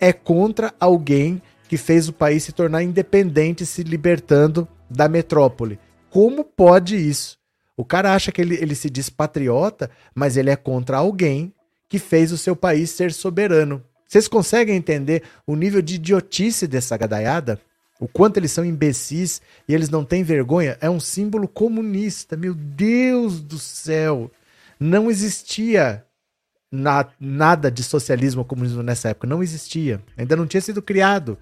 [0.00, 5.78] é contra alguém que fez o país se tornar independente, se libertando da metrópole?
[6.10, 7.38] Como pode isso?
[7.76, 11.52] O cara acha que ele, ele se diz patriota, mas ele é contra alguém
[11.88, 13.82] que fez o seu país ser soberano.
[14.06, 17.60] Vocês conseguem entender o nível de idiotice dessa gadaiada?
[18.00, 20.78] O quanto eles são imbecis e eles não têm vergonha?
[20.80, 22.36] É um símbolo comunista.
[22.36, 24.30] Meu Deus do céu!
[24.78, 26.04] Não existia
[26.70, 29.26] na, nada de socialismo ou comunismo nessa época.
[29.26, 30.00] Não existia.
[30.16, 31.36] Ainda não tinha sido criado.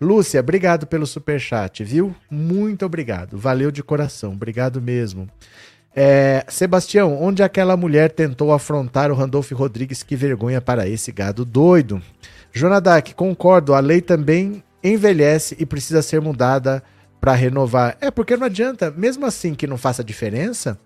[0.00, 2.14] Lúcia, obrigado pelo super chat, viu?
[2.30, 3.38] Muito obrigado.
[3.38, 4.32] Valeu de coração.
[4.32, 5.28] Obrigado mesmo.
[5.96, 10.02] É, Sebastião, onde aquela mulher tentou afrontar o Randolfo Rodrigues?
[10.02, 12.02] Que vergonha para esse gado doido.
[12.52, 13.74] Jonadak, concordo.
[13.74, 16.82] A lei também envelhece e precisa ser mudada
[17.20, 17.96] para renovar.
[18.00, 20.78] É porque não adianta, mesmo assim que não faça diferença,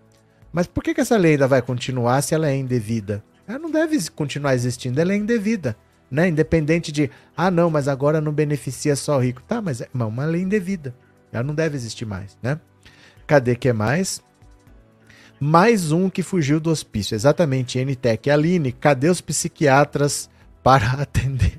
[0.52, 3.24] mas por que, que essa lei ainda vai continuar se ela é indevida?
[3.46, 5.76] Ela não deve continuar existindo, ela é indevida.
[6.10, 6.28] Né?
[6.28, 9.42] Independente de, ah, não, mas agora não beneficia só o rico.
[9.42, 10.94] Tá, mas é uma lei indevida.
[11.32, 12.58] Ela não deve existir mais, né?
[13.26, 14.22] Cadê que é mais?
[15.38, 17.14] Mais um que fugiu do hospício.
[17.14, 18.30] Exatamente, NTEC.
[18.30, 20.30] Aline, cadê os psiquiatras
[20.62, 21.57] para atender?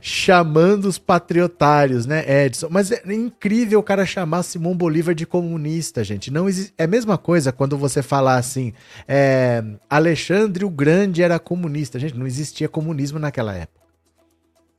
[0.00, 2.68] Chamando os patriotários, né, Edson?
[2.70, 6.30] Mas é incrível o cara chamar Simão Bolívar de comunista, gente.
[6.30, 6.72] Não existe...
[6.78, 8.72] É a mesma coisa quando você falar assim,
[9.06, 9.62] é...
[9.88, 11.98] Alexandre o Grande era comunista.
[11.98, 13.82] Gente, não existia comunismo naquela época.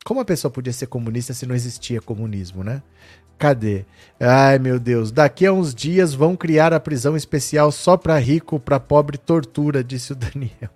[0.04, 2.82] Como a pessoa podia ser comunista se não existia comunismo, né?
[3.38, 3.86] Cadê?
[4.20, 5.12] Ai, meu Deus.
[5.12, 9.84] Daqui a uns dias vão criar a prisão especial só para rico, para pobre tortura,
[9.84, 10.70] disse o Daniel.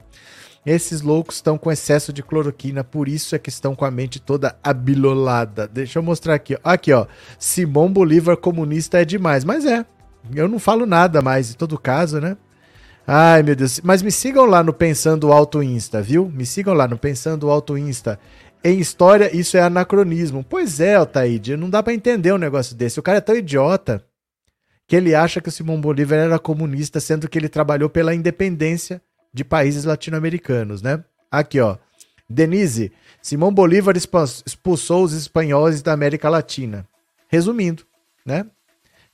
[0.65, 4.19] Esses loucos estão com excesso de cloroquina, por isso é que estão com a mente
[4.19, 5.67] toda abilolada.
[5.67, 6.57] Deixa eu mostrar aqui.
[6.63, 7.05] Aqui, ó.
[7.39, 9.43] Simão Bolívar comunista é demais.
[9.43, 9.85] Mas é.
[10.35, 12.35] Eu não falo nada mais, em todo caso, né?
[13.05, 13.79] Ai, meu Deus.
[13.81, 16.29] Mas me sigam lá no Pensando Alto Insta, viu?
[16.29, 18.19] Me sigam lá no Pensando Alto Insta.
[18.61, 20.43] Em história, isso é anacronismo.
[20.43, 22.99] Pois é, Altaíde, não dá para entender um negócio desse.
[22.99, 24.03] O cara é tão idiota
[24.85, 29.01] que ele acha que o Simão Bolívar era comunista, sendo que ele trabalhou pela independência
[29.37, 31.03] de países latino-americanos, né?
[31.31, 31.77] Aqui, ó.
[32.29, 36.85] Denise, Simão Bolívar expulsou os espanhóis da América Latina.
[37.29, 37.83] Resumindo,
[38.25, 38.45] né?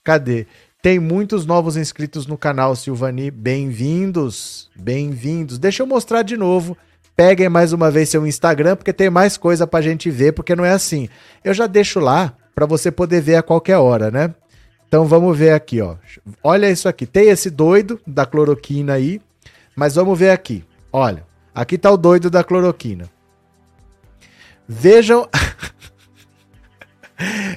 [0.03, 0.47] Cadê?
[0.82, 3.30] Tem muitos novos inscritos no canal, Silvani.
[3.30, 5.59] Bem-vindos, bem-vindos.
[5.59, 6.78] Deixa eu mostrar de novo
[7.15, 10.65] Peguem mais uma vez seu Instagram, porque tem mais coisa pra gente ver, porque não
[10.65, 11.07] é assim.
[11.43, 14.34] Eu já deixo lá para você poder ver a qualquer hora, né?
[14.88, 15.95] Então vamos ver aqui, ó.
[16.43, 17.05] Olha isso aqui.
[17.05, 19.21] Tem esse doido da cloroquina aí,
[19.76, 20.65] mas vamos ver aqui.
[20.91, 23.09] Olha, aqui tá o doido da cloroquina.
[24.67, 25.28] Vejam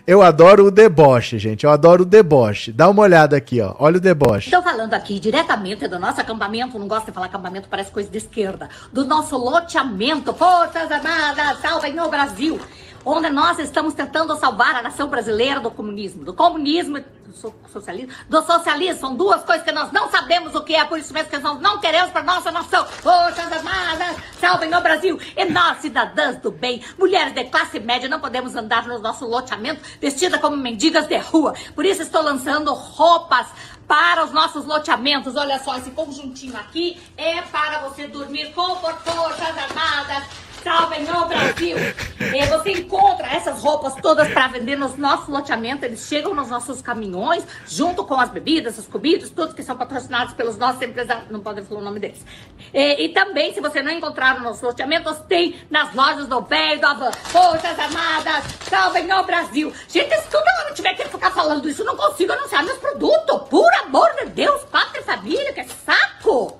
[0.06, 1.64] Eu adoro o deboche, gente.
[1.64, 2.72] Eu adoro o deboche.
[2.72, 3.74] Dá uma olhada aqui, ó.
[3.78, 4.48] Olha o deboche.
[4.48, 6.78] Estou falando aqui diretamente do nosso acampamento.
[6.78, 8.68] Não gosto de falar acampamento, parece coisa de esquerda.
[8.92, 10.32] Do nosso loteamento.
[10.34, 12.60] Forças Armadas, salvem o Brasil
[13.06, 16.24] onde nós estamos tentando salvar a nação brasileira do comunismo.
[16.24, 18.12] Do comunismo do socialismo.
[18.28, 19.00] Do socialismo.
[19.00, 21.60] São duas coisas que nós não sabemos o que é, por isso mesmo que nós
[21.60, 22.84] não queremos para nossa nação.
[22.84, 25.20] Forças Armadas, salvem o Brasil.
[25.36, 29.82] E nós, cidadãs do bem, mulheres de classe média, não podemos andar no nosso loteamento
[30.00, 31.54] vestidas como mendigas de rua.
[31.76, 33.46] Por isso estou lançando roupas
[33.86, 35.36] para os nossos loteamentos.
[35.36, 41.76] Olha só, esse conjuntinho aqui é para você dormir com forças armadas salvem o Brasil!
[42.18, 45.84] E você encontra essas roupas todas para vender nos nossos loteamentos.
[45.84, 50.34] Eles chegam nos nossos caminhões, junto com as bebidas, as comidas, todos que são patrocinados
[50.34, 51.30] pelos nossos empresários.
[51.30, 52.26] Não podem falar o nome deles.
[52.74, 56.86] E, e também, se você não encontrar nos loteamentos, tem nas lojas do e do
[56.86, 57.12] Avan.
[57.12, 59.72] Forças Armadas, salvem o Brasil!
[59.86, 63.48] Gente, se toda hora tiver que ficar falando isso, não consigo anunciar meus produtos.
[63.48, 66.58] Por amor de Deus, pátria e família, que saco!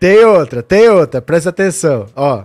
[0.00, 2.44] Tem outra, tem outra, presta atenção, ó.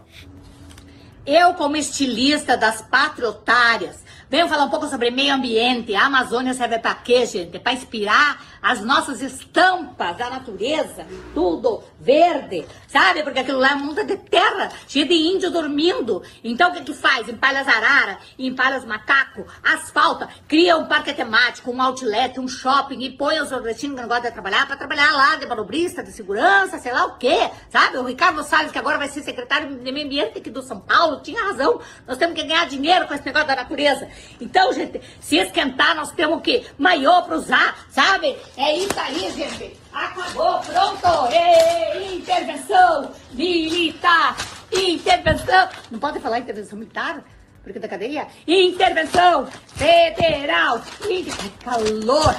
[1.25, 5.95] Eu, como estilista das patriotárias, venho falar um pouco sobre meio ambiente.
[5.95, 7.59] A Amazônia serve para quê, gente?
[7.59, 13.21] Para inspirar as nossas estampas da natureza, tudo verde, sabe?
[13.21, 16.23] Porque aquilo lá é um mundo de terra, cheio de índio dormindo.
[16.41, 17.27] Então o que que faz?
[17.27, 23.01] Empalha as araras, empalha os macacos, asfalta, cria um parque temático, um outlet, um shopping
[23.01, 26.13] e põe os nordestinos que não gostam de trabalhar para trabalhar lá de manobrista, de
[26.13, 27.97] segurança, sei lá o quê, sabe?
[27.97, 31.21] O Ricardo Salles, que agora vai ser secretário de meio ambiente aqui do São Paulo,
[31.21, 31.81] tinha razão.
[32.07, 34.07] Nós temos que ganhar dinheiro com esse negócio da natureza.
[34.39, 38.37] Então, gente, se esquentar, nós temos que maior para usar, sabe?
[38.55, 39.77] É isso aí, gente.
[39.91, 41.33] Acabou, pronto.
[41.33, 44.37] E, intervenção militar.
[44.71, 45.69] Intervenção.
[45.89, 47.23] Não pode falar intervenção militar?
[47.63, 48.27] Porque da cadeia?
[48.47, 50.81] Intervenção federal.
[51.09, 51.33] Inter...
[51.63, 52.35] Calor.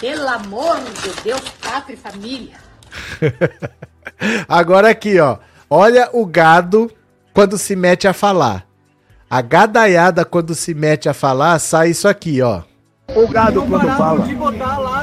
[0.00, 2.54] Pelo amor de Deus, pátria e família.
[4.48, 5.38] Agora aqui, ó.
[5.68, 6.90] Olha o gado
[7.34, 8.64] quando se mete a falar.
[9.28, 12.62] A gadaiada quando se mete a falar, sai isso aqui, ó.
[13.14, 14.24] O gado quando fala.
[14.24, 14.97] de botar lá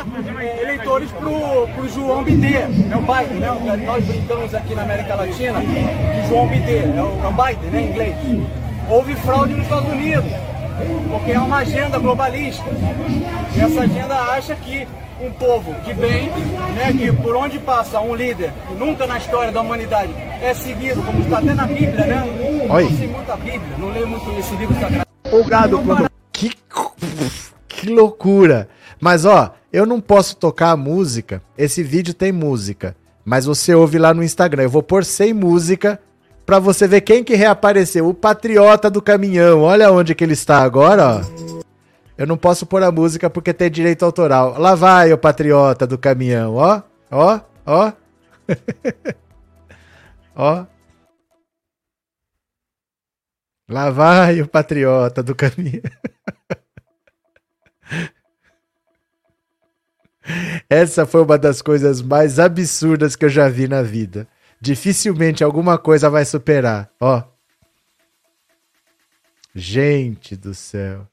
[0.96, 3.84] é, eleitores pro, pro João Bidê, é o Biden, né?
[3.86, 7.90] Nós brincamos aqui na América Latina que João Bidê, é o, é Biden, né, em
[7.90, 8.16] inglês.
[8.90, 10.32] Houve fraude nos Estados Unidos,
[11.10, 12.64] porque é uma agenda globalista.
[13.56, 14.88] E essa agenda acha que
[15.22, 16.30] um povo que vem,
[16.76, 21.22] né, que por onde passa um líder, nunca na história da humanidade é seguido, como
[21.22, 22.68] está até na Bíblia, né?
[22.70, 22.84] Oi.
[22.84, 25.80] Não sei muito a Bíblia, não leio muito esse livro sagrado.
[25.80, 26.10] Quando...
[26.32, 26.52] Que
[27.68, 28.68] que loucura!
[29.00, 31.42] Mas ó, eu não posso tocar a música.
[31.58, 34.64] Esse vídeo tem música, mas você ouve lá no Instagram.
[34.64, 36.00] Eu vou pôr sem música
[36.46, 38.08] Pra você ver quem que reapareceu.
[38.08, 39.62] O patriota do caminhão.
[39.62, 41.22] Olha onde que ele está agora, ó.
[42.18, 44.58] Eu não posso pôr a música porque tem direito autoral.
[44.60, 46.82] Lá vai o patriota do caminhão, ó.
[47.12, 47.92] Ó, ó.
[50.36, 50.66] ó.
[53.68, 55.82] Lá vai o patriota do caminhão.
[60.70, 64.28] Essa foi uma das coisas mais absurdas que eu já vi na vida.
[64.60, 66.90] Dificilmente alguma coisa vai superar.
[67.00, 67.24] Ó.
[69.54, 71.08] Gente do céu.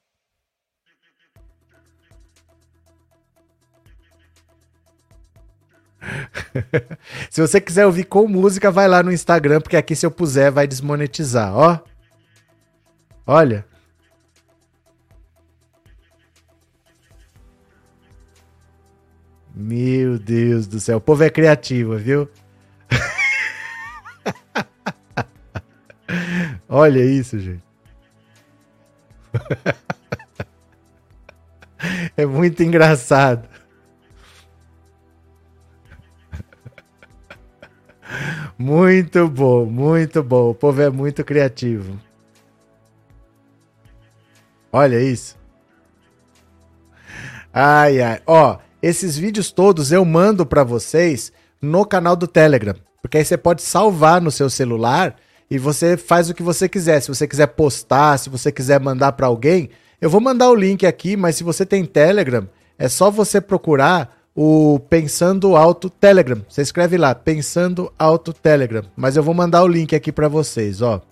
[7.31, 10.51] se você quiser ouvir com música, vai lá no Instagram, porque aqui se eu puser
[10.51, 11.79] vai desmonetizar, ó.
[13.27, 13.65] Olha.
[19.55, 22.29] Meu Deus do céu, o povo é criativo, viu?
[26.69, 27.63] Olha isso, gente.
[32.17, 33.47] é muito engraçado.
[38.59, 40.51] Muito bom, muito bom.
[40.51, 41.99] O povo é muito criativo.
[44.71, 45.37] Olha isso.
[47.53, 48.21] Ai, ai.
[48.27, 52.75] Ó, esses vídeos todos eu mando para vocês no canal do Telegram.
[53.01, 55.17] Porque aí você pode salvar no seu celular
[55.51, 57.01] e você faz o que você quiser.
[57.01, 59.71] Se você quiser postar, se você quiser mandar para alguém,
[60.01, 64.17] eu vou mandar o link aqui, mas se você tem Telegram, é só você procurar
[64.35, 66.43] o Pensando Alto Telegram.
[66.49, 68.85] Você escreve lá, Pensando Alto Telegram.
[68.97, 71.03] Mas eu vou mandar o link aqui para vocês, ó.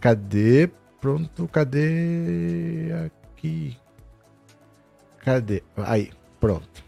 [0.00, 0.70] Cadê?
[1.00, 2.92] Pronto, cadê?
[3.06, 3.76] Aqui.
[5.24, 5.62] Cadê?
[5.76, 6.85] Aí, pronto.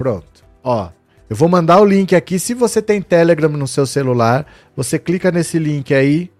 [0.00, 0.46] Pronto.
[0.64, 0.88] Ó,
[1.28, 2.38] eu vou mandar o link aqui.
[2.38, 6.32] Se você tem Telegram no seu celular, você clica nesse link aí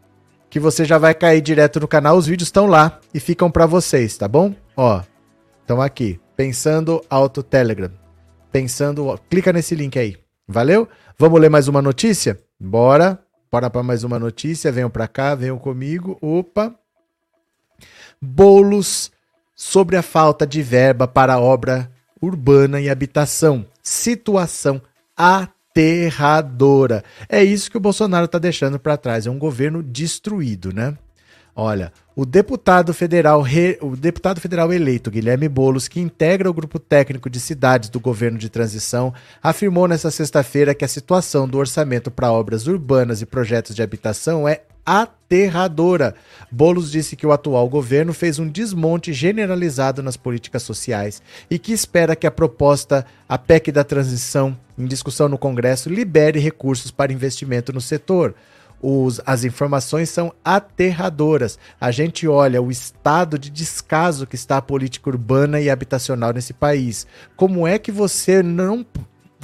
[0.49, 2.17] que você já vai cair direto no canal.
[2.17, 4.55] Os vídeos estão lá e ficam para vocês, tá bom?
[4.75, 5.03] Ó,
[5.61, 6.19] estão aqui.
[6.35, 7.91] Pensando Auto Telegram.
[8.51, 10.17] Pensando, clica nesse link aí.
[10.49, 10.89] Valeu?
[11.19, 12.41] Vamos ler mais uma notícia?
[12.59, 13.23] Bora.
[13.53, 14.73] Bora para mais uma notícia.
[14.73, 16.17] Venham para cá, venham comigo.
[16.23, 16.75] Opa.
[18.23, 19.13] Bolos
[19.55, 23.65] sobre a falta de verba para obra urbana e habitação.
[23.83, 24.81] Situação
[25.17, 27.03] aterradora.
[27.29, 29.27] É isso que o Bolsonaro está deixando para trás.
[29.27, 30.97] É um governo destruído, né?
[31.55, 33.77] Olha, o deputado federal, re...
[33.83, 38.39] o deputado federal eleito Guilherme Bolos, que integra o grupo técnico de cidades do governo
[38.39, 39.13] de transição,
[39.43, 44.49] afirmou nesta sexta-feira que a situação do orçamento para obras urbanas e projetos de habitação
[44.49, 46.17] é aterradora.
[46.51, 51.73] Bolos disse que o atual governo fez um desmonte generalizado nas políticas sociais e que
[51.73, 57.13] espera que a proposta, a PEC da transição, em discussão no Congresso, libere recursos para
[57.13, 58.35] investimento no setor.
[58.83, 61.57] Os, as informações são aterradoras.
[61.81, 66.53] A gente olha o estado de descaso que está a política urbana e habitacional nesse
[66.53, 67.07] país.
[67.37, 68.85] Como é que você não.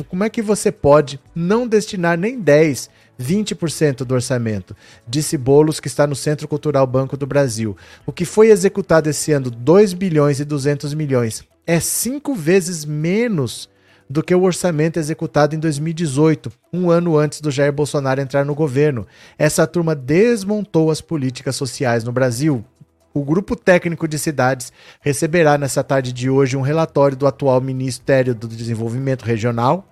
[0.08, 2.90] Como é que você pode não destinar nem 10,
[3.20, 4.76] 20% do orçamento?
[5.06, 7.76] Disse Bolos, que está no Centro Cultural Banco do Brasil.
[8.04, 13.68] O que foi executado esse ano, 2 bilhões e 200 milhões, é cinco vezes menos
[14.08, 18.54] do que o orçamento executado em 2018, um ano antes do Jair Bolsonaro entrar no
[18.54, 19.06] governo.
[19.36, 22.64] Essa turma desmontou as políticas sociais no Brasil.
[23.12, 28.34] O Grupo Técnico de Cidades receberá nessa tarde de hoje um relatório do atual Ministério
[28.34, 29.88] do Desenvolvimento Regional,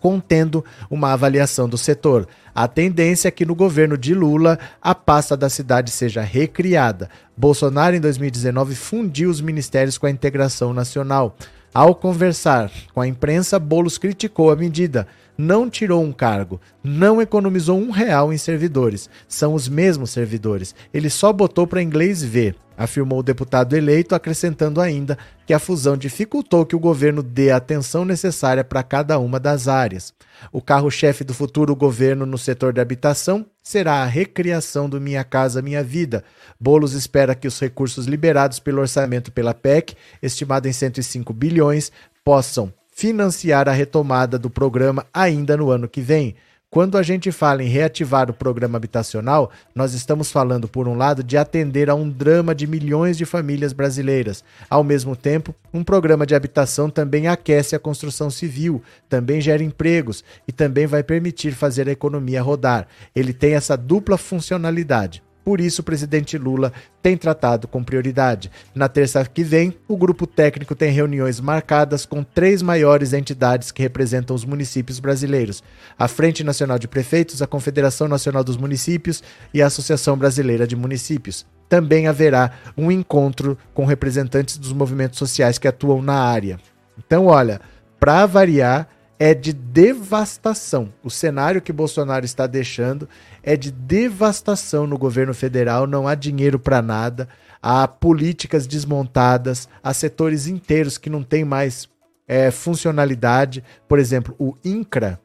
[0.00, 2.26] contendo uma avaliação do setor.
[2.54, 7.08] A tendência é que no governo de Lula a pasta da cidade seja recriada.
[7.36, 11.36] Bolsonaro, em 2019, fundiu os ministérios com a integração nacional.
[11.72, 15.06] Ao conversar com a imprensa, Bolos criticou a medida.
[15.36, 19.08] Não tirou um cargo, não economizou um real em servidores.
[19.28, 20.74] São os mesmos servidores.
[20.92, 25.96] Ele só botou para inglês ver, afirmou o deputado eleito, acrescentando ainda que a fusão
[25.96, 30.14] dificultou que o governo dê a atenção necessária para cada uma das áreas.
[30.52, 35.60] O carro-chefe do futuro governo no setor de habitação será a recriação do Minha Casa
[35.60, 36.22] Minha Vida.
[36.60, 41.90] Bolos espera que os recursos liberados pelo orçamento pela PEC, estimado em 105 bilhões,
[42.24, 46.36] possam financiar a retomada do programa ainda no ano que vem.
[46.70, 51.24] Quando a gente fala em reativar o programa habitacional, nós estamos falando, por um lado,
[51.24, 54.44] de atender a um drama de milhões de famílias brasileiras.
[54.68, 60.22] Ao mesmo tempo, um programa de habitação também aquece a construção civil, também gera empregos
[60.46, 62.86] e também vai permitir fazer a economia rodar.
[63.16, 65.22] Ele tem essa dupla funcionalidade.
[65.48, 68.50] Por isso, o presidente Lula tem tratado com prioridade.
[68.74, 73.80] Na terça que vem, o grupo técnico tem reuniões marcadas com três maiores entidades que
[73.80, 75.64] representam os municípios brasileiros:
[75.98, 79.22] a Frente Nacional de Prefeitos, a Confederação Nacional dos Municípios
[79.54, 81.46] e a Associação Brasileira de Municípios.
[81.66, 86.60] Também haverá um encontro com representantes dos movimentos sociais que atuam na área.
[86.98, 87.58] Então, olha,
[87.98, 88.86] para variar,
[89.18, 90.92] é de devastação.
[91.02, 93.08] O cenário que Bolsonaro está deixando
[93.42, 97.28] é de devastação no governo federal, não há dinheiro para nada,
[97.60, 101.88] há políticas desmontadas, há setores inteiros que não têm mais
[102.26, 103.64] é, funcionalidade.
[103.88, 105.20] Por exemplo, o INCRA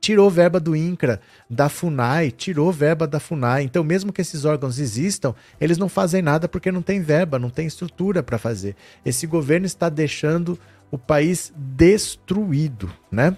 [0.00, 3.64] tirou verba do INCRA, da FUNAI, tirou verba da FUNAI.
[3.64, 7.50] Então, mesmo que esses órgãos existam, eles não fazem nada porque não tem verba, não
[7.50, 8.76] tem estrutura para fazer.
[9.04, 10.58] Esse governo está deixando
[10.90, 13.36] o país destruído, né?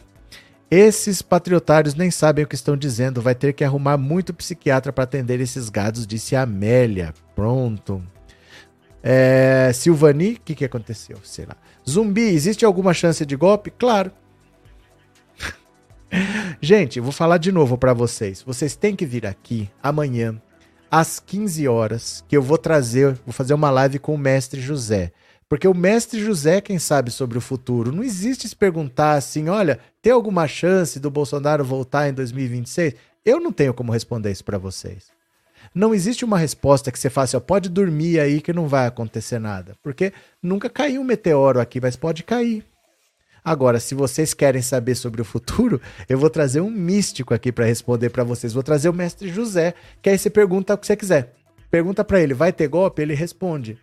[0.70, 5.02] Esses patriotários nem sabem o que estão dizendo, vai ter que arrumar muito psiquiatra para
[5.02, 7.12] atender esses gados, disse Amélia.
[7.34, 8.00] Pronto.
[9.02, 11.18] É, Silvani, o que, que aconteceu?
[11.24, 11.56] Sei lá.
[11.88, 13.70] Zumbi, existe alguma chance de golpe?
[13.70, 14.12] Claro.
[16.60, 18.40] Gente, vou falar de novo para vocês.
[18.42, 20.40] Vocês têm que vir aqui amanhã
[20.90, 25.12] às 15 horas, que eu vou trazer, vou fazer uma live com o mestre José.
[25.50, 27.90] Porque o mestre José quem sabe sobre o futuro.
[27.90, 32.94] Não existe se perguntar assim, olha, tem alguma chance do Bolsonaro voltar em 2026?
[33.24, 35.08] Eu não tenho como responder isso para vocês.
[35.74, 39.74] Não existe uma resposta que você faça, pode dormir aí que não vai acontecer nada.
[39.82, 42.64] Porque nunca caiu um meteoro aqui, mas pode cair.
[43.44, 47.64] Agora, se vocês querem saber sobre o futuro, eu vou trazer um místico aqui para
[47.64, 48.52] responder para vocês.
[48.52, 51.34] Vou trazer o mestre José, que aí você pergunta o que você quiser.
[51.72, 53.02] Pergunta para ele, vai ter golpe?
[53.02, 53.76] Ele responde.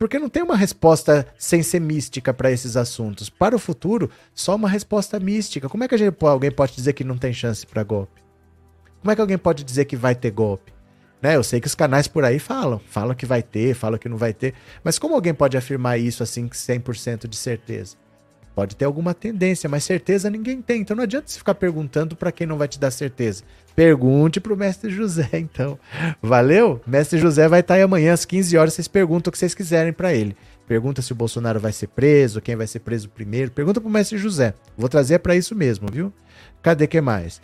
[0.00, 3.28] Porque não tem uma resposta sem ser mística para esses assuntos.
[3.28, 5.68] Para o futuro, só uma resposta mística.
[5.68, 8.22] Como é que gente, alguém pode dizer que não tem chance para golpe?
[9.02, 10.72] Como é que alguém pode dizer que vai ter golpe?
[11.20, 11.36] Né?
[11.36, 14.16] Eu sei que os canais por aí falam, falam que vai ter, falam que não
[14.16, 17.98] vai ter, mas como alguém pode afirmar isso assim 100% de certeza?
[18.60, 20.82] Pode ter alguma tendência, mas certeza ninguém tem.
[20.82, 23.42] Então não adianta você ficar perguntando para quem não vai te dar certeza.
[23.74, 25.78] Pergunte para o mestre José, então.
[26.20, 26.78] Valeu?
[26.86, 28.74] Mestre José vai estar aí amanhã às 15 horas.
[28.74, 30.36] Vocês perguntam o que vocês quiserem para ele.
[30.68, 33.50] Pergunta se o Bolsonaro vai ser preso, quem vai ser preso primeiro.
[33.50, 34.52] Pergunta para o mestre José.
[34.76, 36.12] Vou trazer para isso mesmo, viu?
[36.60, 37.40] Cadê que mais?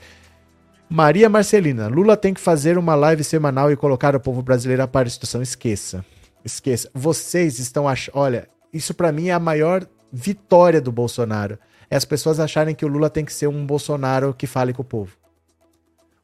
[0.86, 4.86] Maria Marcelina, Lula tem que fazer uma live semanal e colocar o povo brasileiro a
[4.86, 5.40] par da situação.
[5.40, 6.04] Esqueça.
[6.44, 6.90] Esqueça.
[6.92, 8.18] Vocês estão achando.
[8.18, 11.58] Olha, isso para mim é a maior vitória do Bolsonaro.
[11.90, 14.82] É as pessoas acharem que o Lula tem que ser um Bolsonaro que fale com
[14.82, 15.16] o povo.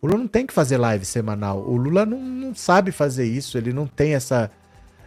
[0.00, 1.60] O Lula não tem que fazer live semanal.
[1.60, 3.56] O Lula não, não sabe fazer isso.
[3.56, 4.50] Ele não tem essa,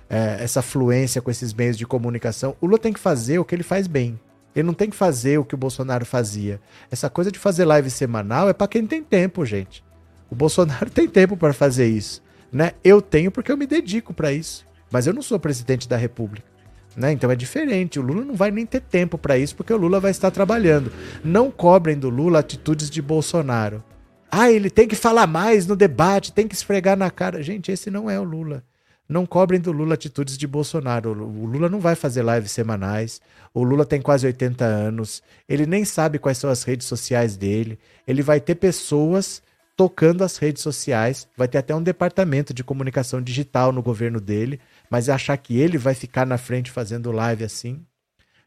[0.10, 2.56] é, essa fluência com esses meios de comunicação.
[2.62, 4.18] O Lula tem que fazer o que ele faz bem.
[4.56, 6.62] Ele não tem que fazer o que o Bolsonaro fazia.
[6.90, 9.84] Essa coisa de fazer live semanal é para quem tem tempo, gente.
[10.30, 12.72] O Bolsonaro tem tempo para fazer isso, né?
[12.82, 16.55] Eu tenho porque eu me dedico para isso, mas eu não sou presidente da República.
[16.96, 17.12] Né?
[17.12, 18.00] Então é diferente.
[18.00, 20.92] O Lula não vai nem ter tempo para isso, porque o Lula vai estar trabalhando.
[21.24, 23.84] Não cobrem do Lula atitudes de Bolsonaro.
[24.32, 27.44] Ah, ele tem que falar mais no debate, tem que esfregar na cara.
[27.44, 28.64] Gente, esse não é o Lula.
[29.08, 31.12] Não cobrem do Lula atitudes de Bolsonaro.
[31.12, 33.22] O Lula não vai fazer lives semanais.
[33.54, 35.22] O Lula tem quase 80 anos.
[35.48, 37.78] Ele nem sabe quais são as redes sociais dele.
[38.08, 39.44] Ele vai ter pessoas
[39.78, 41.28] tocando as redes sociais.
[41.38, 44.60] Vai ter até um departamento de comunicação digital no governo dele
[44.90, 47.86] mas achar que ele vai ficar na frente fazendo live assim,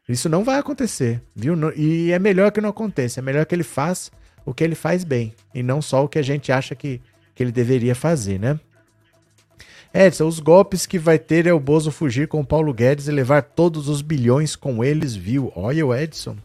[0.07, 1.55] isso não vai acontecer, viu?
[1.75, 4.11] E é melhor que não aconteça, é melhor que ele faça
[4.45, 6.99] o que ele faz bem, e não só o que a gente acha que,
[7.35, 8.59] que ele deveria fazer, né?
[9.93, 13.11] Edson, os golpes que vai ter é o Bozo fugir com o Paulo Guedes e
[13.11, 15.51] levar todos os bilhões com eles, viu?
[15.55, 16.37] Olha o Edson.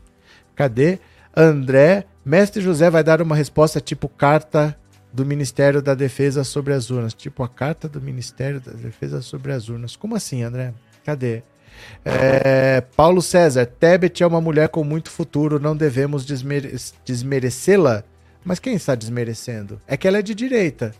[0.54, 0.98] Cadê?
[1.36, 4.76] André, Mestre José vai dar uma resposta tipo carta
[5.14, 7.14] do Ministério da Defesa sobre as urnas.
[7.14, 9.94] Tipo, a carta do Ministério da Defesa sobre as urnas.
[9.94, 10.74] Como assim, André?
[11.04, 11.44] Cadê?
[12.04, 18.02] É, Paulo César, Tebet é uma mulher com muito futuro, não devemos desmere desmerecê-la.
[18.44, 19.80] Mas quem está desmerecendo?
[19.86, 20.92] É que ela é de direita,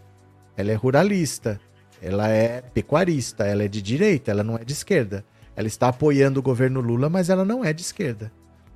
[0.57, 1.61] ela é ruralista,
[2.01, 5.25] ela é pecuarista, ela é de direita, ela não é de esquerda.
[5.57, 8.33] Ela está apoiando o governo Lula, mas ela não é de esquerda.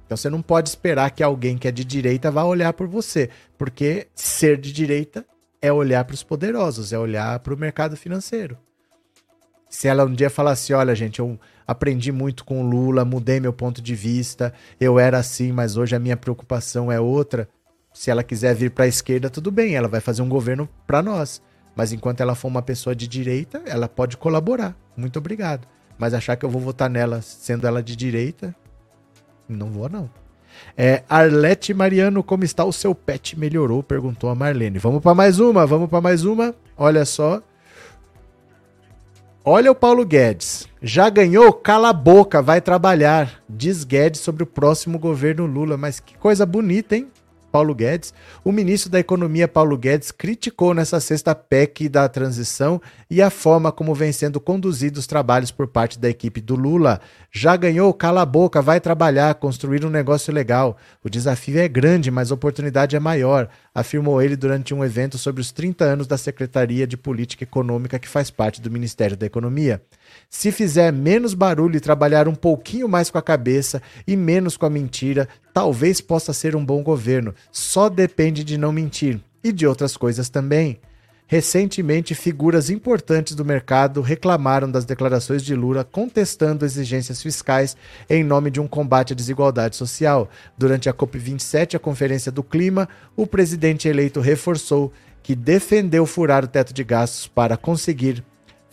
[0.09, 3.29] Então você não pode esperar que alguém que é de direita vá olhar por você,
[3.59, 5.23] porque ser de direita
[5.61, 8.57] é olhar para os poderosos, é olhar para o mercado financeiro.
[9.69, 13.39] Se ela um dia falar assim, olha gente, eu aprendi muito com o Lula, mudei
[13.39, 17.47] meu ponto de vista, eu era assim, mas hoje a minha preocupação é outra.
[17.93, 21.03] Se ela quiser vir para a esquerda, tudo bem, ela vai fazer um governo para
[21.03, 21.43] nós.
[21.77, 24.75] Mas enquanto ela for uma pessoa de direita, ela pode colaborar.
[24.97, 25.69] Muito obrigado.
[25.99, 28.57] Mas achar que eu vou votar nela sendo ela de direita,
[29.49, 30.11] não vou, não.
[30.77, 33.39] É, Arlete Mariano, como está o seu pet?
[33.39, 33.83] Melhorou?
[33.83, 34.79] Perguntou a Marlene.
[34.79, 36.55] Vamos para mais uma, vamos para mais uma.
[36.77, 37.43] Olha só.
[39.45, 40.69] Olha o Paulo Guedes.
[40.83, 41.53] Já ganhou?
[41.53, 43.43] Cala a boca, vai trabalhar.
[43.49, 45.77] Diz Guedes sobre o próximo governo Lula.
[45.77, 47.09] Mas que coisa bonita, hein?
[47.51, 48.13] Paulo Guedes,
[48.45, 52.81] o ministro da Economia Paulo Guedes criticou nessa sexta PEC da transição
[53.11, 57.01] e a forma como vem sendo conduzidos os trabalhos por parte da equipe do Lula.
[57.31, 60.77] Já ganhou, cala a boca, vai trabalhar, construir um negócio legal.
[61.03, 65.41] O desafio é grande, mas a oportunidade é maior, afirmou ele durante um evento sobre
[65.41, 69.83] os 30 anos da Secretaria de Política Econômica que faz parte do Ministério da Economia.
[70.31, 74.67] Se fizer menos barulho e trabalhar um pouquinho mais com a cabeça e menos com
[74.67, 77.35] a mentira, talvez possa ser um bom governo.
[77.51, 79.21] Só depende de não mentir.
[79.43, 80.81] E de outras coisas também.
[81.27, 87.77] Recentemente, figuras importantes do mercado reclamaram das declarações de Lula contestando exigências fiscais
[88.09, 90.29] em nome de um combate à desigualdade social.
[90.57, 96.49] Durante a COP27, a Conferência do Clima, o presidente eleito reforçou que defendeu furar o
[96.49, 98.25] teto de gastos para conseguir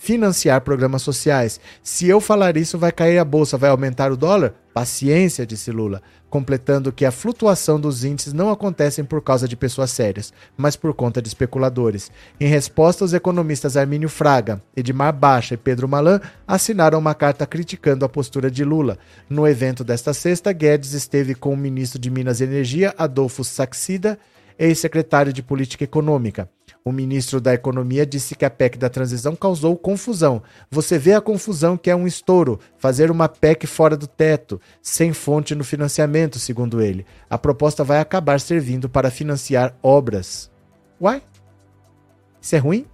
[0.06, 1.60] financiar programas sociais.
[1.82, 4.54] Se eu falar isso, vai cair a bolsa, vai aumentar o dólar?
[4.72, 6.00] Paciência, disse Lula,
[6.30, 10.94] completando que a flutuação dos índices não acontecem por causa de pessoas sérias, mas por
[10.94, 12.12] conta de especuladores.
[12.40, 18.06] Em resposta, os economistas Armínio Fraga, Edmar Baixa e Pedro Malan assinaram uma carta criticando
[18.06, 19.00] a postura de Lula.
[19.28, 24.20] No evento desta sexta, Guedes esteve com o ministro de Minas e Energia, Adolfo Saxida,
[24.58, 26.50] ex-secretário de Política Econômica.
[26.84, 30.44] O ministro da Economia disse que a PEC da transição causou confusão.
[30.70, 35.12] Você vê a confusão que é um estouro, fazer uma PEC fora do teto, sem
[35.12, 37.06] fonte no financiamento, segundo ele.
[37.28, 40.52] A proposta vai acabar servindo para financiar obras.
[41.02, 41.24] Uai?
[42.40, 42.86] Isso é ruim?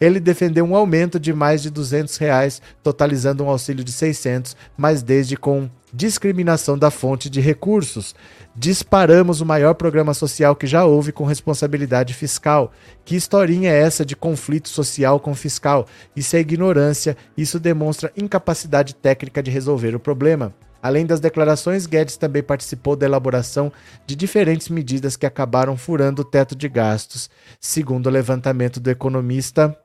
[0.00, 5.02] Ele defendeu um aumento de mais de 200 reais, totalizando um auxílio de 600, mas
[5.02, 8.14] desde com discriminação da fonte de recursos.
[8.60, 12.72] Disparamos o maior programa social que já houve com responsabilidade fiscal.
[13.04, 15.86] Que historinha é essa de conflito social com fiscal?
[16.16, 20.52] Isso é ignorância, isso demonstra incapacidade técnica de resolver o problema.
[20.82, 23.72] Além das declarações, Guedes também participou da elaboração
[24.04, 27.30] de diferentes medidas que acabaram furando o teto de gastos,
[27.60, 29.78] segundo o levantamento do economista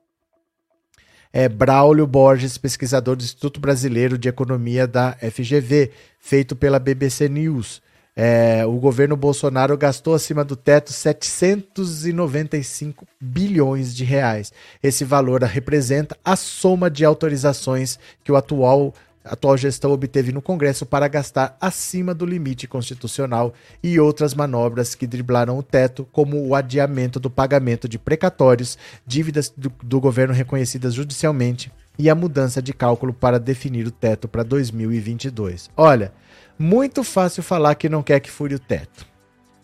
[1.32, 7.84] é, Braulio Borges, pesquisador do Instituto Brasileiro de Economia da FGV, feito pela BBC News.
[8.16, 14.53] É, o governo Bolsonaro gastou acima do teto 795 bilhões de reais.
[14.82, 18.93] Esse valor representa a soma de autorizações que o atual
[19.26, 24.95] a atual gestão obteve no Congresso para gastar acima do limite constitucional e outras manobras
[24.95, 30.34] que driblaram o teto, como o adiamento do pagamento de precatórios, dívidas do, do governo
[30.34, 35.70] reconhecidas judicialmente e a mudança de cálculo para definir o teto para 2022.
[35.78, 36.11] Olha,
[36.58, 39.06] muito fácil falar que não quer que fure o teto.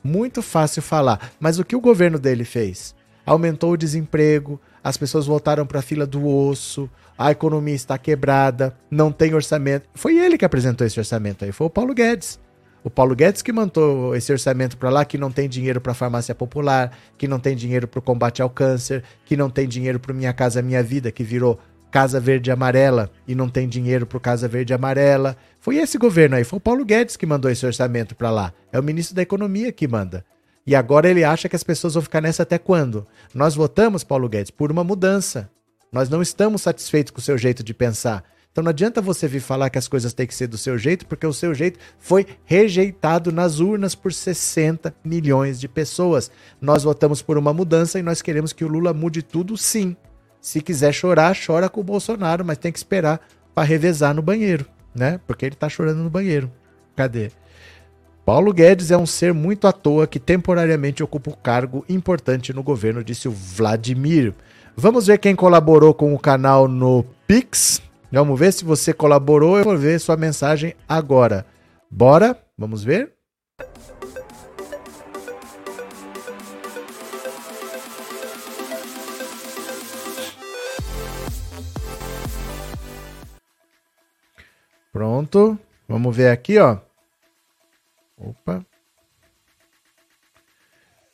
[0.04, 2.96] Muito fácil falar, mas o que o governo dele fez?
[3.26, 8.76] Aumentou o desemprego, as pessoas voltaram para a fila do osso, a economia está quebrada,
[8.90, 9.90] não tem orçamento.
[9.94, 12.40] Foi ele que apresentou esse orçamento aí, foi o Paulo Guedes.
[12.82, 16.34] O Paulo Guedes que mandou esse orçamento para lá, que não tem dinheiro para farmácia
[16.34, 20.14] popular, que não tem dinheiro para o combate ao câncer, que não tem dinheiro para
[20.14, 21.60] Minha Casa Minha Vida, que virou
[21.92, 25.36] Casa Verde Amarela e não tem dinheiro para Casa Verde Amarela.
[25.60, 28.54] Foi esse governo aí, foi o Paulo Guedes que mandou esse orçamento para lá.
[28.72, 30.24] É o ministro da Economia que manda.
[30.66, 33.08] E agora ele acha que as pessoas vão ficar nessa até quando?
[33.34, 35.50] Nós votamos, Paulo Guedes, por uma mudança.
[35.92, 38.24] Nós não estamos satisfeitos com o seu jeito de pensar.
[38.52, 41.06] Então não adianta você vir falar que as coisas têm que ser do seu jeito,
[41.08, 46.30] porque o seu jeito foi rejeitado nas urnas por 60 milhões de pessoas.
[46.60, 49.96] Nós votamos por uma mudança e nós queremos que o Lula mude tudo, sim.
[50.42, 53.20] Se quiser chorar, chora com o Bolsonaro, mas tem que esperar
[53.54, 54.66] para revezar no banheiro,
[54.96, 55.20] né?
[55.28, 56.52] Porque ele tá chorando no banheiro.
[56.96, 57.32] Cadê?
[58.26, 62.62] Paulo Guedes é um ser muito à toa que temporariamente ocupa um cargo importante no
[62.62, 64.34] governo, disse o Vladimir.
[64.78, 67.82] Vamos ver quem colaborou com o canal no Pix.
[68.12, 69.58] Vamos ver se você colaborou.
[69.58, 71.46] Eu vou ver sua mensagem agora.
[71.92, 72.38] Bora?
[72.58, 73.19] Vamos ver?
[84.92, 85.58] Pronto.
[85.88, 86.78] Vamos ver aqui, ó.
[88.18, 88.66] Opa.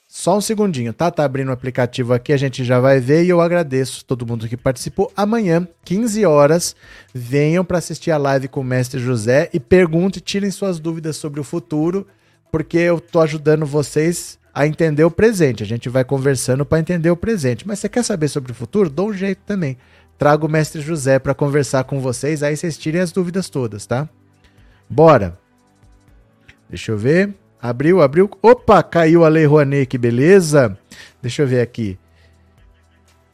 [0.07, 1.11] Só um segundinho, tá?
[1.11, 4.47] Tá abrindo o aplicativo aqui, a gente já vai ver e eu agradeço todo mundo
[4.47, 5.11] que participou.
[5.15, 6.73] Amanhã, 15 horas,
[7.13, 11.41] venham para assistir a live com o mestre José e perguntem, tirem suas dúvidas sobre
[11.41, 12.07] o futuro,
[12.49, 15.63] porque eu tô ajudando vocês a entender o presente.
[15.63, 17.67] A gente vai conversando para entender o presente.
[17.67, 18.89] Mas você quer saber sobre o futuro?
[18.89, 19.77] Dou um jeito também.
[20.17, 24.07] Trago o mestre José para conversar com vocês, aí vocês tirem as dúvidas todas, tá?
[24.89, 25.37] Bora.
[26.69, 27.33] Deixa eu ver.
[27.61, 28.29] Abriu, abriu.
[28.41, 30.77] Opa, caiu a Lei Rouanet, que beleza.
[31.21, 31.97] Deixa eu ver aqui.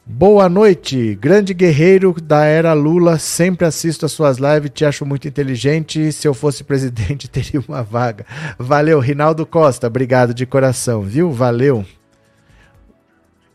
[0.04, 3.18] Boa noite, grande guerreiro da era Lula.
[3.18, 6.10] Sempre assisto as suas lives, te acho muito inteligente.
[6.10, 8.26] Se eu fosse presidente, teria uma vaga.
[8.58, 9.86] Valeu, Rinaldo Costa.
[9.86, 11.30] Obrigado de coração, viu?
[11.30, 11.86] Valeu.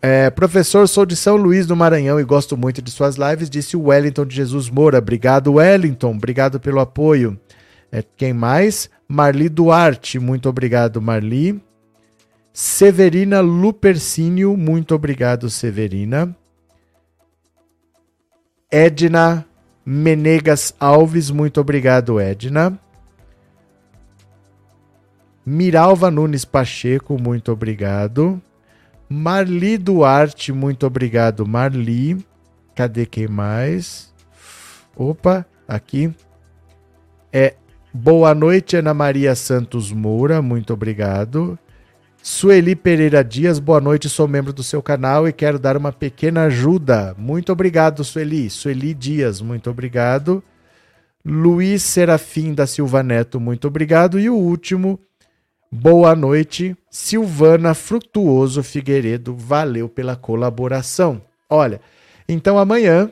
[0.02, 3.76] É, professor, sou de São Luís do Maranhão e gosto muito de suas lives, disse
[3.76, 5.00] o Wellington de Jesus Moura.
[5.00, 6.12] Obrigado, Wellington.
[6.12, 7.40] Obrigado pelo apoio.
[7.92, 8.90] É, quem mais?
[9.08, 10.20] Marli Duarte.
[10.20, 11.62] Muito obrigado, Marli.
[12.54, 14.56] Severina Lupercínio.
[14.56, 16.36] Muito obrigado, Severina.
[18.70, 19.46] Edna
[19.86, 21.32] Menegas Alves.
[21.32, 22.78] Muito obrigado, Edna.
[25.46, 27.18] Miralva Nunes Pacheco.
[27.18, 28.42] Muito obrigado.
[29.10, 32.18] Marli Duarte, muito obrigado, Marli.
[32.76, 34.14] Cadê quem mais?
[34.96, 36.14] Opa, aqui.
[37.32, 37.56] É
[38.00, 41.58] Boa noite, Ana Maria Santos Moura, muito obrigado.
[42.22, 46.44] Sueli Pereira Dias, boa noite, sou membro do seu canal e quero dar uma pequena
[46.44, 47.16] ajuda.
[47.18, 48.52] Muito obrigado, Sueli.
[48.52, 50.44] Sueli Dias, muito obrigado.
[51.26, 54.20] Luiz Serafim da Silva Neto, muito obrigado.
[54.20, 55.00] E o último,
[55.70, 59.36] Boa noite, Silvana Frutuoso Figueiredo.
[59.36, 61.22] Valeu pela colaboração.
[61.50, 61.82] Olha,
[62.28, 63.12] então amanhã,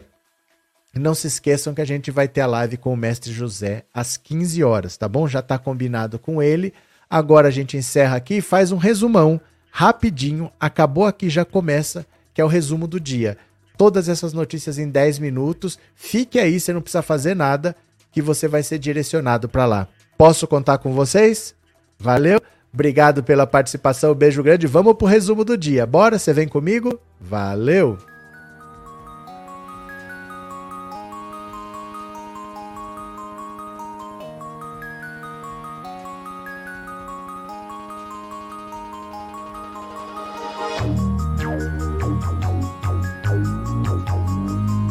[0.93, 4.16] não se esqueçam que a gente vai ter a live com o mestre José às
[4.16, 5.28] 15 horas, tá bom?
[5.28, 6.74] Já está combinado com ele.
[7.10, 9.39] Agora a gente encerra aqui e faz um resumão
[9.70, 10.49] rapidinho.
[10.58, 13.38] Acabou aqui, já começa, que é o resumo do dia.
[13.78, 15.78] Todas essas notícias em 10 minutos.
[15.93, 17.76] Fique aí, você não precisa fazer nada,
[18.14, 19.89] que você vai ser direcionado para lá.
[20.18, 21.53] Posso contar com vocês?
[22.06, 22.39] Valeu?
[22.72, 24.68] Obrigado pela participação, beijo grande.
[24.68, 25.88] Vamos pro resumo do dia.
[25.88, 26.20] Bora?
[26.20, 26.99] Você vem comigo?
[27.20, 27.97] Valeu!